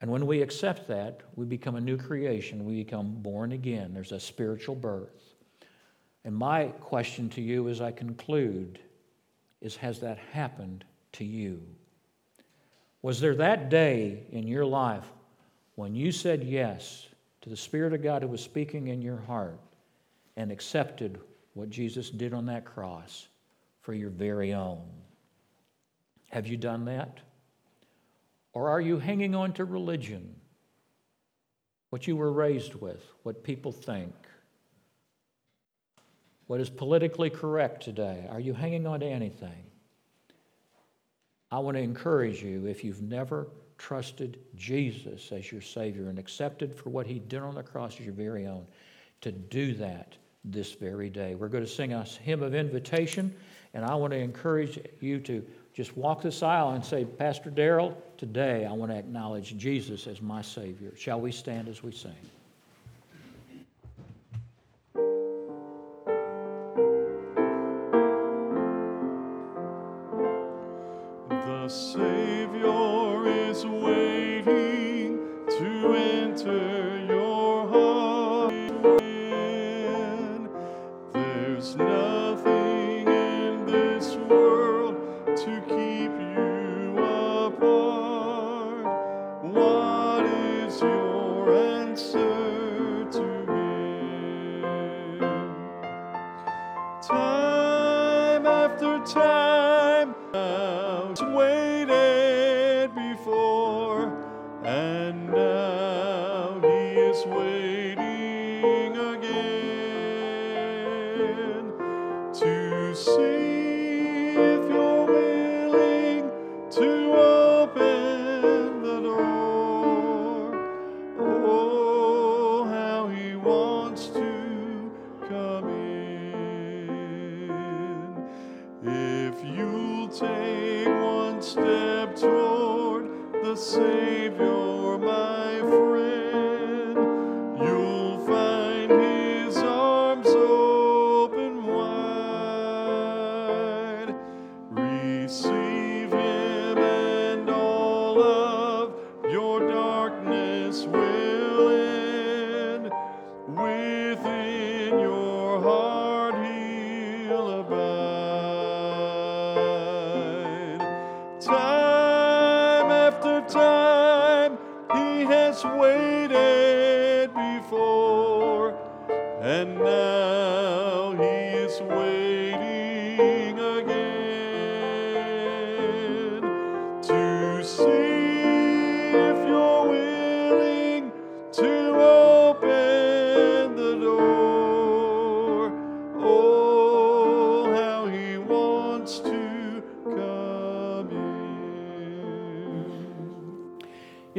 And 0.00 0.10
when 0.10 0.26
we 0.26 0.42
accept 0.42 0.88
that, 0.88 1.20
we 1.36 1.44
become 1.44 1.76
a 1.76 1.80
new 1.80 1.96
creation. 1.96 2.64
We 2.64 2.82
become 2.82 3.16
born 3.22 3.52
again. 3.52 3.92
There's 3.92 4.12
a 4.12 4.18
spiritual 4.18 4.74
birth. 4.74 5.34
And 6.24 6.34
my 6.34 6.66
question 6.80 7.28
to 7.30 7.42
you 7.42 7.68
as 7.68 7.80
I 7.80 7.92
conclude 7.92 8.80
is 9.60 9.76
Has 9.76 10.00
that 10.00 10.18
happened 10.32 10.84
to 11.12 11.24
you? 11.24 11.62
Was 13.02 13.20
there 13.20 13.36
that 13.36 13.70
day 13.70 14.24
in 14.30 14.46
your 14.46 14.66
life 14.66 15.06
when 15.74 15.94
you 15.94 16.12
said 16.12 16.44
yes 16.44 17.06
to 17.40 17.48
the 17.48 17.56
Spirit 17.56 17.92
of 17.92 18.02
God 18.02 18.22
who 18.22 18.28
was 18.28 18.42
speaking 18.42 18.88
in 18.88 19.00
your 19.00 19.16
heart 19.16 19.58
and 20.36 20.52
accepted 20.52 21.18
what 21.54 21.70
Jesus 21.70 22.10
did 22.10 22.34
on 22.34 22.46
that 22.46 22.64
cross 22.64 23.28
for 23.80 23.94
your 23.94 24.10
very 24.10 24.52
own? 24.52 24.84
Have 26.30 26.46
you 26.46 26.56
done 26.56 26.84
that? 26.84 27.20
Or 28.52 28.68
are 28.68 28.80
you 28.80 28.98
hanging 28.98 29.34
on 29.34 29.52
to 29.54 29.64
religion? 29.64 30.34
What 31.90 32.06
you 32.06 32.16
were 32.16 32.32
raised 32.32 32.74
with, 32.74 33.04
what 33.22 33.42
people 33.42 33.72
think, 33.72 34.14
what 36.50 36.60
is 36.60 36.68
politically 36.68 37.30
correct 37.30 37.80
today? 37.80 38.26
Are 38.28 38.40
you 38.40 38.52
hanging 38.54 38.84
on 38.84 38.98
to 38.98 39.06
anything? 39.06 39.62
I 41.52 41.60
want 41.60 41.76
to 41.76 41.80
encourage 41.80 42.42
you 42.42 42.66
if 42.66 42.82
you've 42.82 43.02
never 43.02 43.46
trusted 43.78 44.36
Jesus 44.56 45.30
as 45.30 45.52
your 45.52 45.60
Savior 45.60 46.08
and 46.08 46.18
accepted 46.18 46.74
for 46.74 46.90
what 46.90 47.06
He 47.06 47.20
did 47.20 47.40
on 47.42 47.54
the 47.54 47.62
cross 47.62 48.00
as 48.00 48.04
your 48.04 48.14
very 48.14 48.48
own, 48.48 48.66
to 49.20 49.30
do 49.30 49.74
that 49.74 50.16
this 50.44 50.72
very 50.72 51.08
day. 51.08 51.36
We're 51.36 51.46
going 51.46 51.64
to 51.64 51.70
sing 51.70 51.92
a 51.92 52.02
hymn 52.02 52.42
of 52.42 52.52
invitation, 52.52 53.32
and 53.72 53.84
I 53.84 53.94
want 53.94 54.12
to 54.12 54.18
encourage 54.18 54.80
you 54.98 55.20
to 55.20 55.46
just 55.72 55.96
walk 55.96 56.20
this 56.20 56.42
aisle 56.42 56.70
and 56.70 56.84
say, 56.84 57.04
Pastor 57.04 57.50
Darrell, 57.50 57.96
today 58.18 58.66
I 58.66 58.72
want 58.72 58.90
to 58.90 58.98
acknowledge 58.98 59.56
Jesus 59.56 60.08
as 60.08 60.20
my 60.20 60.42
Savior. 60.42 60.96
Shall 60.96 61.20
we 61.20 61.30
stand 61.30 61.68
as 61.68 61.84
we 61.84 61.92
sing? 61.92 62.10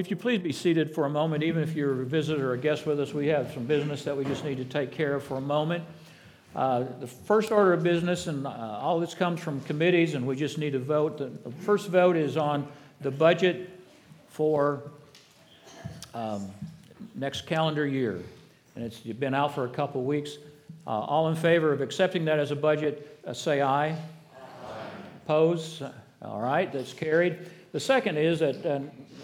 If 0.02 0.10
you 0.10 0.16
please 0.16 0.40
be 0.40 0.52
seated 0.52 0.96
for 0.96 1.06
a 1.06 1.10
moment, 1.12 1.44
even 1.44 1.62
if 1.62 1.76
you're 1.76 2.02
a 2.02 2.06
visitor 2.08 2.50
or 2.50 2.54
a 2.54 2.58
guest 2.58 2.88
with 2.88 3.00
us, 3.00 3.14
we 3.14 3.28
have 3.28 3.54
some 3.54 3.66
business 3.66 4.04
that 4.06 4.18
we 4.18 4.26
just 4.26 4.44
need 4.44 4.58
to 4.58 4.66
take 4.66 4.92
care 4.92 5.14
of 5.14 5.24
for 5.24 5.36
a 5.38 5.42
moment. 5.42 5.84
Uh, 6.56 6.86
The 7.00 7.06
first 7.06 7.52
order 7.52 7.72
of 7.72 7.84
business, 7.84 8.26
and 8.26 8.48
uh, 8.48 8.50
all 8.50 9.00
this 9.00 9.14
comes 9.14 9.40
from 9.40 9.62
committees, 9.62 10.16
and 10.16 10.26
we 10.26 10.36
just 10.36 10.58
need 10.58 10.74
to 10.74 10.80
vote. 10.80 11.20
The 11.20 11.52
first 11.60 11.88
vote 11.90 12.18
is 12.18 12.36
on 12.36 12.68
the 13.02 13.12
budget 13.12 13.80
for 14.28 14.82
um, 16.16 16.50
next 17.14 17.46
calendar 17.46 17.86
year. 17.86 18.24
And 18.76 18.84
it's 18.84 19.02
been 19.02 19.36
out 19.36 19.54
for 19.54 19.66
a 19.66 19.70
couple 19.70 20.04
weeks. 20.04 20.38
Uh, 20.88 21.02
All 21.02 21.30
in 21.30 21.36
favor 21.36 21.72
of 21.72 21.80
accepting 21.80 22.26
that 22.26 22.40
as 22.40 22.50
a 22.50 22.56
budget, 22.56 23.20
uh, 23.24 23.34
say 23.34 23.62
aye. 23.62 23.96
Oppose? 25.26 25.84
All 26.24 26.42
right, 26.42 26.74
that's 26.74 26.92
carried. 26.92 27.38
The 27.72 27.80
second 27.80 28.18
is 28.18 28.40
that 28.40 28.66
uh, 28.66 28.80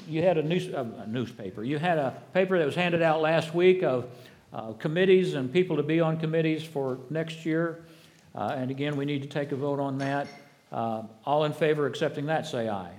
you 0.08 0.22
had 0.24 0.38
a 0.38 0.44
news- 0.44 0.74
uh, 0.74 0.86
a 1.04 1.08
newspaper, 1.08 1.64
you 1.64 1.78
had 1.78 1.98
a 1.98 2.22
paper 2.34 2.58
that 2.58 2.66
was 2.66 2.76
handed 2.76 3.02
out 3.02 3.22
last 3.22 3.54
week 3.54 3.84
of 3.84 4.06
uh, 4.54 4.74
committees 4.74 5.34
and 5.34 5.52
people 5.52 5.76
to 5.78 5.84
be 5.84 6.00
on 6.00 6.18
committees 6.18 6.64
for 6.64 7.00
next 7.10 7.46
year. 7.46 7.84
Uh, 8.34 8.54
And 8.58 8.72
again, 8.72 8.96
we 8.96 9.06
need 9.06 9.22
to 9.24 9.28
take 9.28 9.52
a 9.52 9.56
vote 9.56 9.80
on 9.80 9.98
that. 10.00 10.28
Uh, 10.72 11.04
All 11.26 11.44
in 11.46 11.54
favor 11.54 11.86
of 11.86 11.92
accepting 11.92 12.26
that, 12.28 12.46
say 12.46 12.70
aye. 12.70 12.94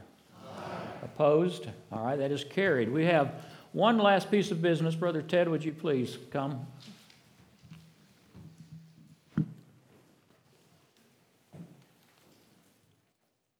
Opposed? 1.02 1.66
All 1.92 2.04
right, 2.04 2.16
that 2.18 2.30
is 2.32 2.44
carried. 2.44 2.90
We 2.90 3.04
have 3.06 3.32
one 3.72 3.98
last 3.98 4.30
piece 4.30 4.50
of 4.50 4.60
business. 4.60 4.94
Brother 4.94 5.22
Ted, 5.22 5.48
would 5.48 5.64
you 5.64 5.72
please 5.72 6.18
come? 6.30 6.66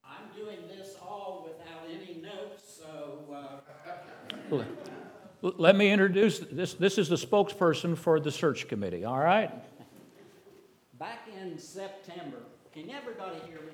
I'm 0.05 0.29
doing 0.37 0.59
this 0.69 0.97
all 1.01 1.47
without 1.49 1.85
any 1.91 2.21
notes, 2.21 2.63
so 2.81 3.21
uh, 3.33 3.91
L- 4.33 4.38
Let 5.43 5.77
me 5.77 5.91
introduce, 5.91 6.39
this, 6.41 6.75
this 6.75 6.99
is 6.99 7.09
the 7.09 7.17
spokesperson 7.17 7.97
for 7.97 8.19
the 8.19 8.31
search 8.33 8.67
committee, 8.69 9.05
all 9.05 9.19
right? 9.19 9.51
back 10.99 11.29
in 11.41 11.59
September, 11.59 12.39
can 12.73 12.91
everybody 12.91 13.37
hear 13.47 13.61
me? 13.61 13.73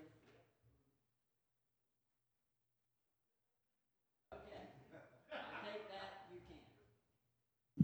Okay, 4.32 4.62
I 5.32 5.36
take 5.64 5.90
that 5.90 6.26
you 6.30 6.38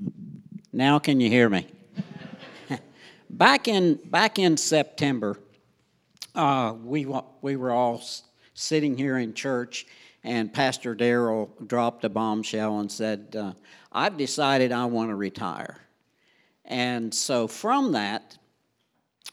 can. 0.03 0.13
Now 0.73 0.99
can 0.99 1.21
you 1.21 1.31
hear 1.31 1.49
me? 1.49 1.67
back 3.31 3.67
in 3.67 3.95
back 4.05 4.39
in 4.39 4.57
September, 4.59 5.39
uh, 6.35 6.75
we 6.85 7.07
wa- 7.07 7.25
we 7.41 7.57
were 7.57 7.71
all 7.71 7.97
s- 7.99 8.25
sitting 8.53 8.99
here 8.99 9.17
in 9.17 9.33
church, 9.33 9.87
and 10.23 10.53
Pastor 10.53 10.95
Darrell 10.95 11.51
dropped 11.67 12.05
a 12.05 12.09
bombshell 12.09 12.81
and 12.81 12.91
said, 12.91 13.35
uh, 13.39 13.53
"I've 13.93 14.17
decided 14.17 14.73
I 14.73 14.85
want 14.87 15.11
to 15.11 15.15
retire." 15.15 15.81
And 16.65 17.13
so 17.13 17.49
from 17.49 17.93
that, 17.93 18.39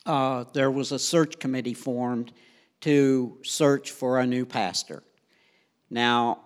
uh, 0.05 0.45
there 0.53 0.71
was 0.71 0.91
a 0.91 0.99
search 0.99 1.37
committee 1.37 1.73
formed 1.73 2.31
to 2.81 3.37
search 3.43 3.91
for 3.91 4.19
a 4.19 4.25
new 4.25 4.45
pastor. 4.45 5.03
Now, 5.89 6.39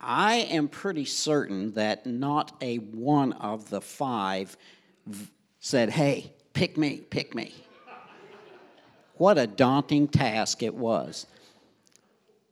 I 0.00 0.36
am 0.36 0.68
pretty 0.68 1.04
certain 1.04 1.74
that 1.74 2.06
not 2.06 2.56
a 2.60 2.78
one 2.78 3.32
of 3.34 3.70
the 3.70 3.80
five 3.80 4.56
v- 5.06 5.30
said, 5.60 5.90
Hey, 5.90 6.32
pick 6.52 6.76
me, 6.76 7.00
pick 7.08 7.34
me. 7.34 7.54
What 9.14 9.38
a 9.38 9.46
daunting 9.46 10.08
task 10.08 10.62
it 10.62 10.74
was. 10.74 11.26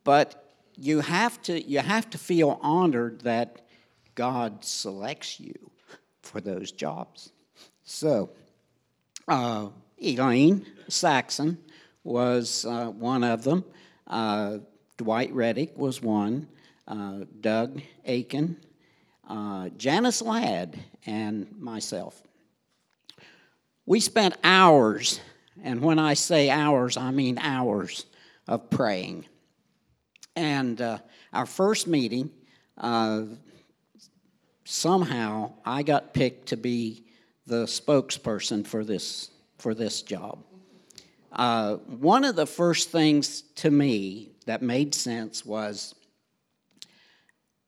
But 0.05 0.40
you 0.81 1.01
have 1.01 1.41
to, 1.43 1.63
you 1.63 1.81
have 1.81 2.09
to 2.11 2.19
feel 2.19 2.59
honored 2.63 3.21
that 3.21 3.61
God 4.15 4.65
selects 4.65 5.39
you 5.39 5.55
for 6.23 6.41
those 6.41 6.73
jobs. 6.73 7.33
So, 7.85 8.31
uh, 9.29 9.69
Elaine 9.99 10.65
Saxon 10.89 11.59
was 12.03 12.65
uh, 12.65 12.87
one 12.87 13.25
of 13.25 13.45
them. 13.45 13.65
Uh, 14.07 14.59
Dwight 14.97 15.33
Reddick 15.35 15.77
was 15.77 16.01
one. 16.01 16.49
Uh, 16.89 17.25
Doug 17.41 17.81
Aiken, 18.05 18.57
uh, 19.29 19.69
Janice 19.77 20.23
Ladd, 20.23 20.77
and 21.07 21.47
myself. 21.57 22.21
We 23.87 24.01
spent 24.01 24.37
hours, 24.43 25.21
and 25.63 25.83
when 25.83 26.01
I 26.01 26.15
say 26.15 26.51
hours, 26.51 26.97
I 26.97 27.13
mean 27.13 27.39
hours 27.39 28.07
of 28.49 28.71
praying. 28.71 29.27
And 30.41 30.81
uh, 30.81 30.97
our 31.35 31.45
first 31.45 31.87
meeting, 31.87 32.31
uh, 32.79 33.25
somehow 34.65 35.53
I 35.67 35.83
got 35.83 36.15
picked 36.15 36.47
to 36.49 36.57
be 36.57 37.05
the 37.47 37.65
spokesperson 37.65 38.67
for 38.67 38.83
this 38.83 39.31
for 39.59 39.75
this 39.75 40.01
job. 40.01 40.43
Uh, 41.31 41.75
one 41.75 42.25
of 42.25 42.37
the 42.37 42.47
first 42.47 42.89
things 42.89 43.43
to 43.57 43.71
me 43.71 44.31
that 44.47 44.63
made 44.63 44.95
sense 44.95 45.45
was 45.45 45.95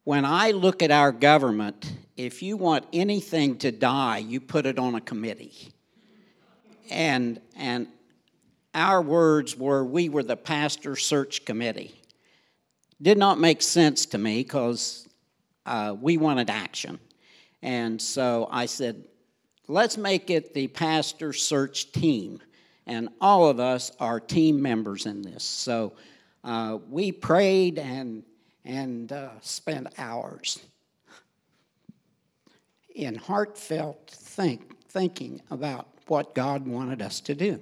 when 0.05 0.25
I 0.25 0.53
look 0.53 0.83
at 0.83 0.91
our 0.91 1.13
government, 1.13 1.93
if 2.17 2.43
you 2.43 2.57
want 2.57 2.87
anything 2.91 3.59
to 3.59 3.71
die, 3.71 4.17
you 4.17 4.41
put 4.41 4.65
it 4.65 4.79
on 4.79 4.95
a 4.95 5.01
committee. 5.03 5.75
And 6.89 7.39
and 7.55 7.89
our 8.73 9.03
words 9.03 9.59
were 9.59 9.85
we 9.85 10.09
were 10.09 10.23
the 10.23 10.39
pastor 10.39 10.97
search 10.97 11.45
committee. 11.45 11.99
Did 13.03 13.19
not 13.19 13.41
make 13.41 13.63
sense 13.63 14.07
to 14.07 14.19
me 14.19 14.45
because 14.45 15.09
uh, 15.67 15.97
we 16.01 16.17
wanted 16.17 16.49
action. 16.49 17.01
And 17.61 18.01
so 18.01 18.49
I 18.51 18.67
said, 18.67 19.05
let's 19.67 19.97
make 19.97 20.31
it 20.31 20.55
the 20.55 20.69
pastor 20.69 21.33
search 21.33 21.91
team. 21.91 22.41
And 22.87 23.09
all 23.21 23.49
of 23.49 23.59
us 23.59 23.91
are 23.99 24.21
team 24.21 24.63
members 24.63 25.07
in 25.07 25.23
this. 25.23 25.43
So 25.43 25.95
uh, 26.45 26.79
we 26.89 27.11
prayed 27.11 27.79
and, 27.79 28.23
and 28.65 29.11
uh, 29.11 29.31
spent 29.41 29.89
hours 29.99 30.61
in 32.95 33.17
heartfelt 33.17 34.11
think, 34.11 34.81
thinking 34.89 35.41
about 35.51 35.89
what 36.07 36.35
God 36.35 36.69
wanted 36.69 37.03
us 37.03 37.21
to 37.23 37.35
do. 37.35 37.61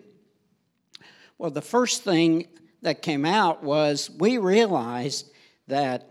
Well, 1.39 1.51
the 1.51 1.63
first 1.63 2.03
thing 2.03 2.49
that 2.83 3.03
came 3.03 3.25
out 3.25 3.63
was 3.63 4.11
we 4.11 4.39
realized 4.39 5.30
that 5.71 6.09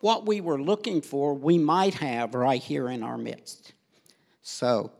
what 0.00 0.26
we 0.26 0.40
were 0.40 0.60
looking 0.60 1.00
for, 1.00 1.32
we 1.34 1.56
might 1.56 1.94
have 1.94 2.34
right 2.34 2.62
here 2.62 2.88
in 2.88 3.02
our 3.02 3.16
midst. 3.16 3.72
So, 4.42 4.92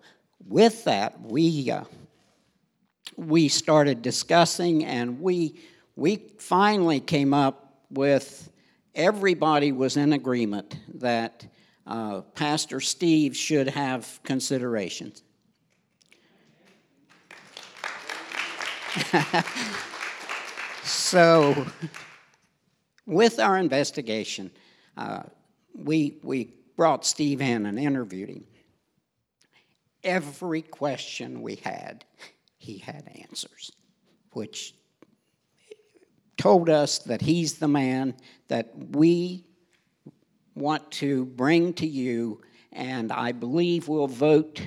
with 0.47 0.85
that, 0.85 1.21
we 1.21 1.71
uh, 1.71 1.85
we 3.17 3.49
started 3.49 4.01
discussing, 4.01 4.85
and 4.85 5.21
we 5.21 5.61
we 5.97 6.17
finally 6.39 7.01
came 7.01 7.35
up 7.35 7.83
with 7.91 8.51
everybody 8.95 9.73
was 9.73 9.97
in 9.97 10.13
agreement 10.13 10.79
that 10.95 11.47
uh, 11.87 12.23
Pastor 12.35 12.81
Steve 12.81 13.37
should 13.37 13.69
have 13.69 14.21
considerations. 14.23 15.23
So, 20.85 21.67
with 23.07 23.39
our 23.39 23.57
investigation, 23.57 24.51
uh, 24.97 25.23
we, 25.75 26.19
we 26.23 26.55
brought 26.77 27.05
Steve 27.05 27.41
in 27.41 27.67
and 27.67 27.79
interviewed 27.79 28.31
him. 28.31 28.47
Every 30.03 30.63
question 30.63 31.43
we 31.43 31.57
had, 31.57 32.05
he 32.59 32.79
had 32.79 33.09
answers, 33.23 33.73
which 34.33 34.75
told 36.37 36.69
us 36.69 36.99
that 36.99 37.23
he's 37.23 37.55
the 37.55 37.69
man 37.69 38.15
that 38.49 38.73
we 38.91 39.45
want 40.55 40.91
to 40.91 41.25
bring 41.25 41.73
to 41.75 41.87
you, 41.87 42.41
and 42.73 43.11
I 43.13 43.33
believe 43.33 43.89
we'll 43.89 44.07
vote 44.07 44.61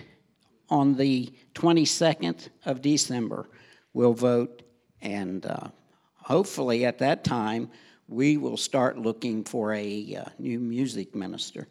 on 0.69 0.95
the 0.95 1.31
22nd 1.53 2.49
of 2.65 2.81
December. 2.81 3.49
We'll 3.93 4.13
vote, 4.13 4.63
and 5.01 5.45
uh, 5.45 5.67
hopefully 6.15 6.85
at 6.85 6.99
that 6.99 7.23
time, 7.23 7.69
we 8.07 8.37
will 8.37 8.57
start 8.57 8.97
looking 8.97 9.43
for 9.43 9.73
a 9.73 10.15
uh, 10.15 10.29
new 10.39 10.59
music 10.59 11.13
minister. 11.13 11.67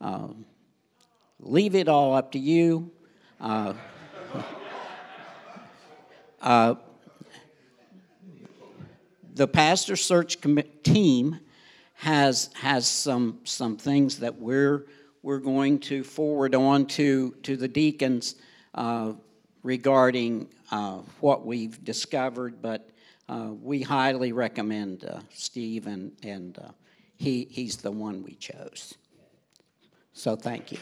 Um, 0.00 0.44
leave 1.40 1.74
it 1.74 1.88
all 1.88 2.14
up 2.14 2.32
to 2.32 2.38
you. 2.38 2.90
Uh, 3.40 3.74
uh, 6.40 6.74
the 9.34 9.48
pastor 9.48 9.96
search 9.96 10.40
commi- 10.40 10.82
team 10.84 11.40
has 11.94 12.50
has 12.54 12.86
some 12.86 13.38
some 13.44 13.76
things 13.76 14.18
that 14.18 14.40
we're 14.40 14.86
we're 15.22 15.38
going 15.38 15.78
to 15.78 16.04
forward 16.04 16.54
on 16.54 16.86
to 16.86 17.32
to 17.42 17.56
the 17.56 17.68
deacons 17.68 18.36
uh, 18.74 19.12
regarding 19.62 20.48
what 21.20 21.44
we've 21.44 21.84
discovered, 21.84 22.62
but 22.62 22.88
we 23.60 23.82
highly 23.82 24.32
recommend 24.32 25.04
uh, 25.04 25.20
Steve, 25.32 25.86
and 25.86 26.12
and 26.22 26.58
uh, 26.58 26.72
he 27.16 27.46
he's 27.50 27.76
the 27.76 27.90
one 27.90 28.22
we 28.22 28.34
chose. 28.34 28.94
So 30.12 30.36
thank 30.36 30.72
you. 30.72 30.78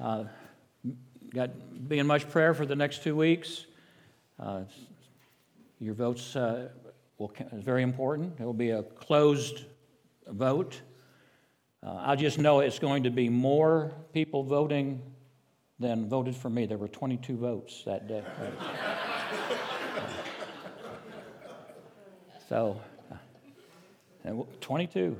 Uh, 0.00 0.24
got 1.34 1.50
be 1.88 1.98
in 1.98 2.06
much 2.06 2.28
prayer 2.30 2.54
for 2.54 2.64
the 2.64 2.76
next 2.76 3.02
two 3.02 3.16
weeks. 3.16 3.66
Uh, 4.38 4.62
your 5.80 5.94
votes 5.94 6.36
uh, 6.36 6.68
will 7.18 7.32
very 7.52 7.82
important. 7.82 8.38
It 8.38 8.44
will 8.44 8.52
be 8.52 8.70
a 8.70 8.82
closed 8.82 9.64
vote. 10.28 10.80
Uh, 11.82 11.94
I 11.96 12.16
just 12.16 12.38
know 12.38 12.60
it's 12.60 12.78
going 12.78 13.04
to 13.04 13.10
be 13.10 13.28
more 13.28 13.92
people 14.12 14.42
voting 14.42 15.02
than 15.78 16.08
voted 16.08 16.34
for 16.34 16.50
me. 16.50 16.66
There 16.66 16.78
were 16.78 16.88
22 16.88 17.36
votes 17.36 17.82
that 17.86 18.08
day. 18.08 18.22
so, 22.48 22.80
uh, 23.12 24.32
22. 24.60 25.16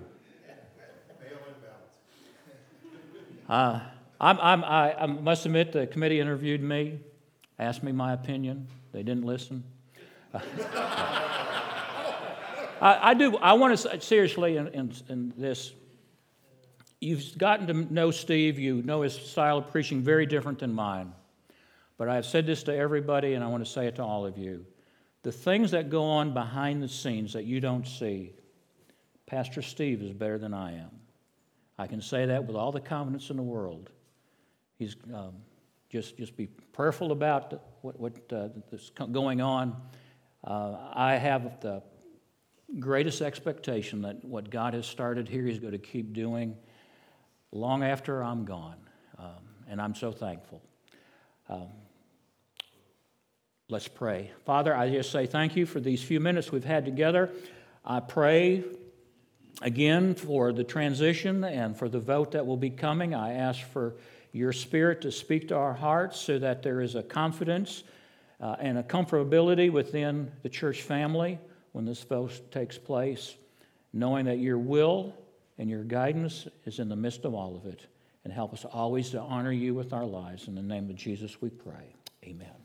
Uh, 3.48 3.80
I'm, 4.20 4.38
I'm, 4.40 4.64
I, 4.64 4.94
I 4.94 5.06
must 5.06 5.46
admit, 5.46 5.72
the 5.72 5.86
committee 5.86 6.20
interviewed 6.20 6.60
me, 6.60 6.98
asked 7.58 7.82
me 7.82 7.92
my 7.92 8.12
opinion. 8.12 8.66
They 8.92 9.02
didn't 9.02 9.24
listen. 9.24 9.64
I, 12.80 13.10
I, 13.10 13.14
do. 13.14 13.36
I 13.36 13.54
want 13.54 13.78
to 13.78 14.00
seriously 14.00 14.56
in, 14.56 14.68
in, 14.68 14.92
in, 15.08 15.32
this. 15.36 15.72
You've 17.00 17.36
gotten 17.38 17.66
to 17.68 17.74
know 17.92 18.10
Steve. 18.10 18.58
You 18.58 18.82
know 18.82 19.02
his 19.02 19.14
style 19.14 19.58
of 19.58 19.70
preaching 19.70 20.02
very 20.02 20.26
different 20.26 20.58
than 20.58 20.72
mine. 20.72 21.12
But 21.96 22.08
I've 22.08 22.26
said 22.26 22.46
this 22.46 22.62
to 22.64 22.74
everybody, 22.74 23.34
and 23.34 23.42
I 23.42 23.48
want 23.48 23.64
to 23.64 23.70
say 23.70 23.86
it 23.86 23.96
to 23.96 24.04
all 24.04 24.24
of 24.24 24.38
you. 24.38 24.64
The 25.22 25.32
things 25.32 25.72
that 25.72 25.90
go 25.90 26.04
on 26.04 26.32
behind 26.32 26.82
the 26.82 26.88
scenes 26.88 27.32
that 27.32 27.44
you 27.44 27.60
don't 27.60 27.86
see, 27.86 28.32
Pastor 29.26 29.62
Steve 29.62 30.00
is 30.02 30.12
better 30.12 30.38
than 30.38 30.54
I 30.54 30.74
am. 30.78 30.90
I 31.76 31.86
can 31.86 32.00
say 32.00 32.26
that 32.26 32.44
with 32.44 32.56
all 32.56 32.72
the 32.72 32.80
confidence 32.80 33.30
in 33.30 33.36
the 33.36 33.42
world. 33.42 33.90
He's 34.78 34.96
um, 35.12 35.34
just 35.90 36.16
just 36.16 36.36
be 36.36 36.46
prayerful 36.72 37.12
about 37.12 37.62
what 37.82 37.98
what 37.98 38.14
uh, 38.32 38.48
is 38.72 38.90
going 39.12 39.40
on. 39.40 39.76
Uh, 40.44 40.76
I 40.94 41.16
have 41.16 41.60
the 41.60 41.82
greatest 42.78 43.22
expectation 43.22 44.02
that 44.02 44.24
what 44.24 44.50
God 44.50 44.74
has 44.74 44.86
started 44.86 45.28
here, 45.28 45.44
He's 45.44 45.58
going 45.58 45.72
to 45.72 45.78
keep 45.78 46.12
doing 46.12 46.56
long 47.50 47.82
after 47.82 48.22
I'm 48.22 48.44
gone, 48.44 48.76
um, 49.18 49.42
and 49.68 49.80
I'm 49.80 49.94
so 49.94 50.12
thankful. 50.12 50.62
Um, 51.48 51.68
let's 53.70 53.88
pray. 53.88 54.30
Father, 54.44 54.74
I 54.74 54.90
just 54.90 55.10
say 55.10 55.26
thank 55.26 55.56
you 55.56 55.64
for 55.64 55.80
these 55.80 56.02
few 56.02 56.20
minutes 56.20 56.52
we've 56.52 56.64
had 56.64 56.84
together. 56.84 57.30
I 57.84 58.00
pray 58.00 58.64
again 59.62 60.14
for 60.14 60.52
the 60.52 60.64
transition 60.64 61.42
and 61.44 61.76
for 61.76 61.88
the 61.88 61.98
vote 61.98 62.32
that 62.32 62.46
will 62.46 62.58
be 62.58 62.70
coming. 62.70 63.14
I 63.14 63.34
ask 63.34 63.60
for 63.60 63.94
your 64.32 64.52
spirit 64.52 65.00
to 65.02 65.10
speak 65.10 65.48
to 65.48 65.56
our 65.56 65.72
hearts 65.72 66.20
so 66.20 66.38
that 66.38 66.62
there 66.62 66.82
is 66.82 66.94
a 66.94 67.02
confidence 67.02 67.82
uh, 68.40 68.56
and 68.60 68.76
a 68.78 68.82
comfortability 68.82 69.72
within 69.72 70.30
the 70.42 70.48
church 70.48 70.82
family 70.82 71.38
when 71.72 71.84
this 71.84 72.02
vote 72.02 72.50
takes 72.50 72.78
place, 72.78 73.36
knowing 73.92 74.26
that 74.26 74.38
your 74.38 74.58
will 74.58 75.14
and 75.58 75.68
your 75.68 75.84
guidance 75.84 76.46
is 76.64 76.78
in 76.78 76.88
the 76.88 76.96
midst 76.96 77.24
of 77.24 77.34
all 77.34 77.56
of 77.56 77.66
it. 77.66 77.86
And 78.24 78.32
help 78.32 78.52
us 78.52 78.64
always 78.64 79.10
to 79.10 79.20
honor 79.20 79.52
you 79.52 79.74
with 79.74 79.92
our 79.92 80.04
lives. 80.04 80.48
In 80.48 80.54
the 80.54 80.62
name 80.62 80.90
of 80.90 80.96
Jesus, 80.96 81.40
we 81.40 81.48
pray. 81.48 81.94
Amen. 82.24 82.57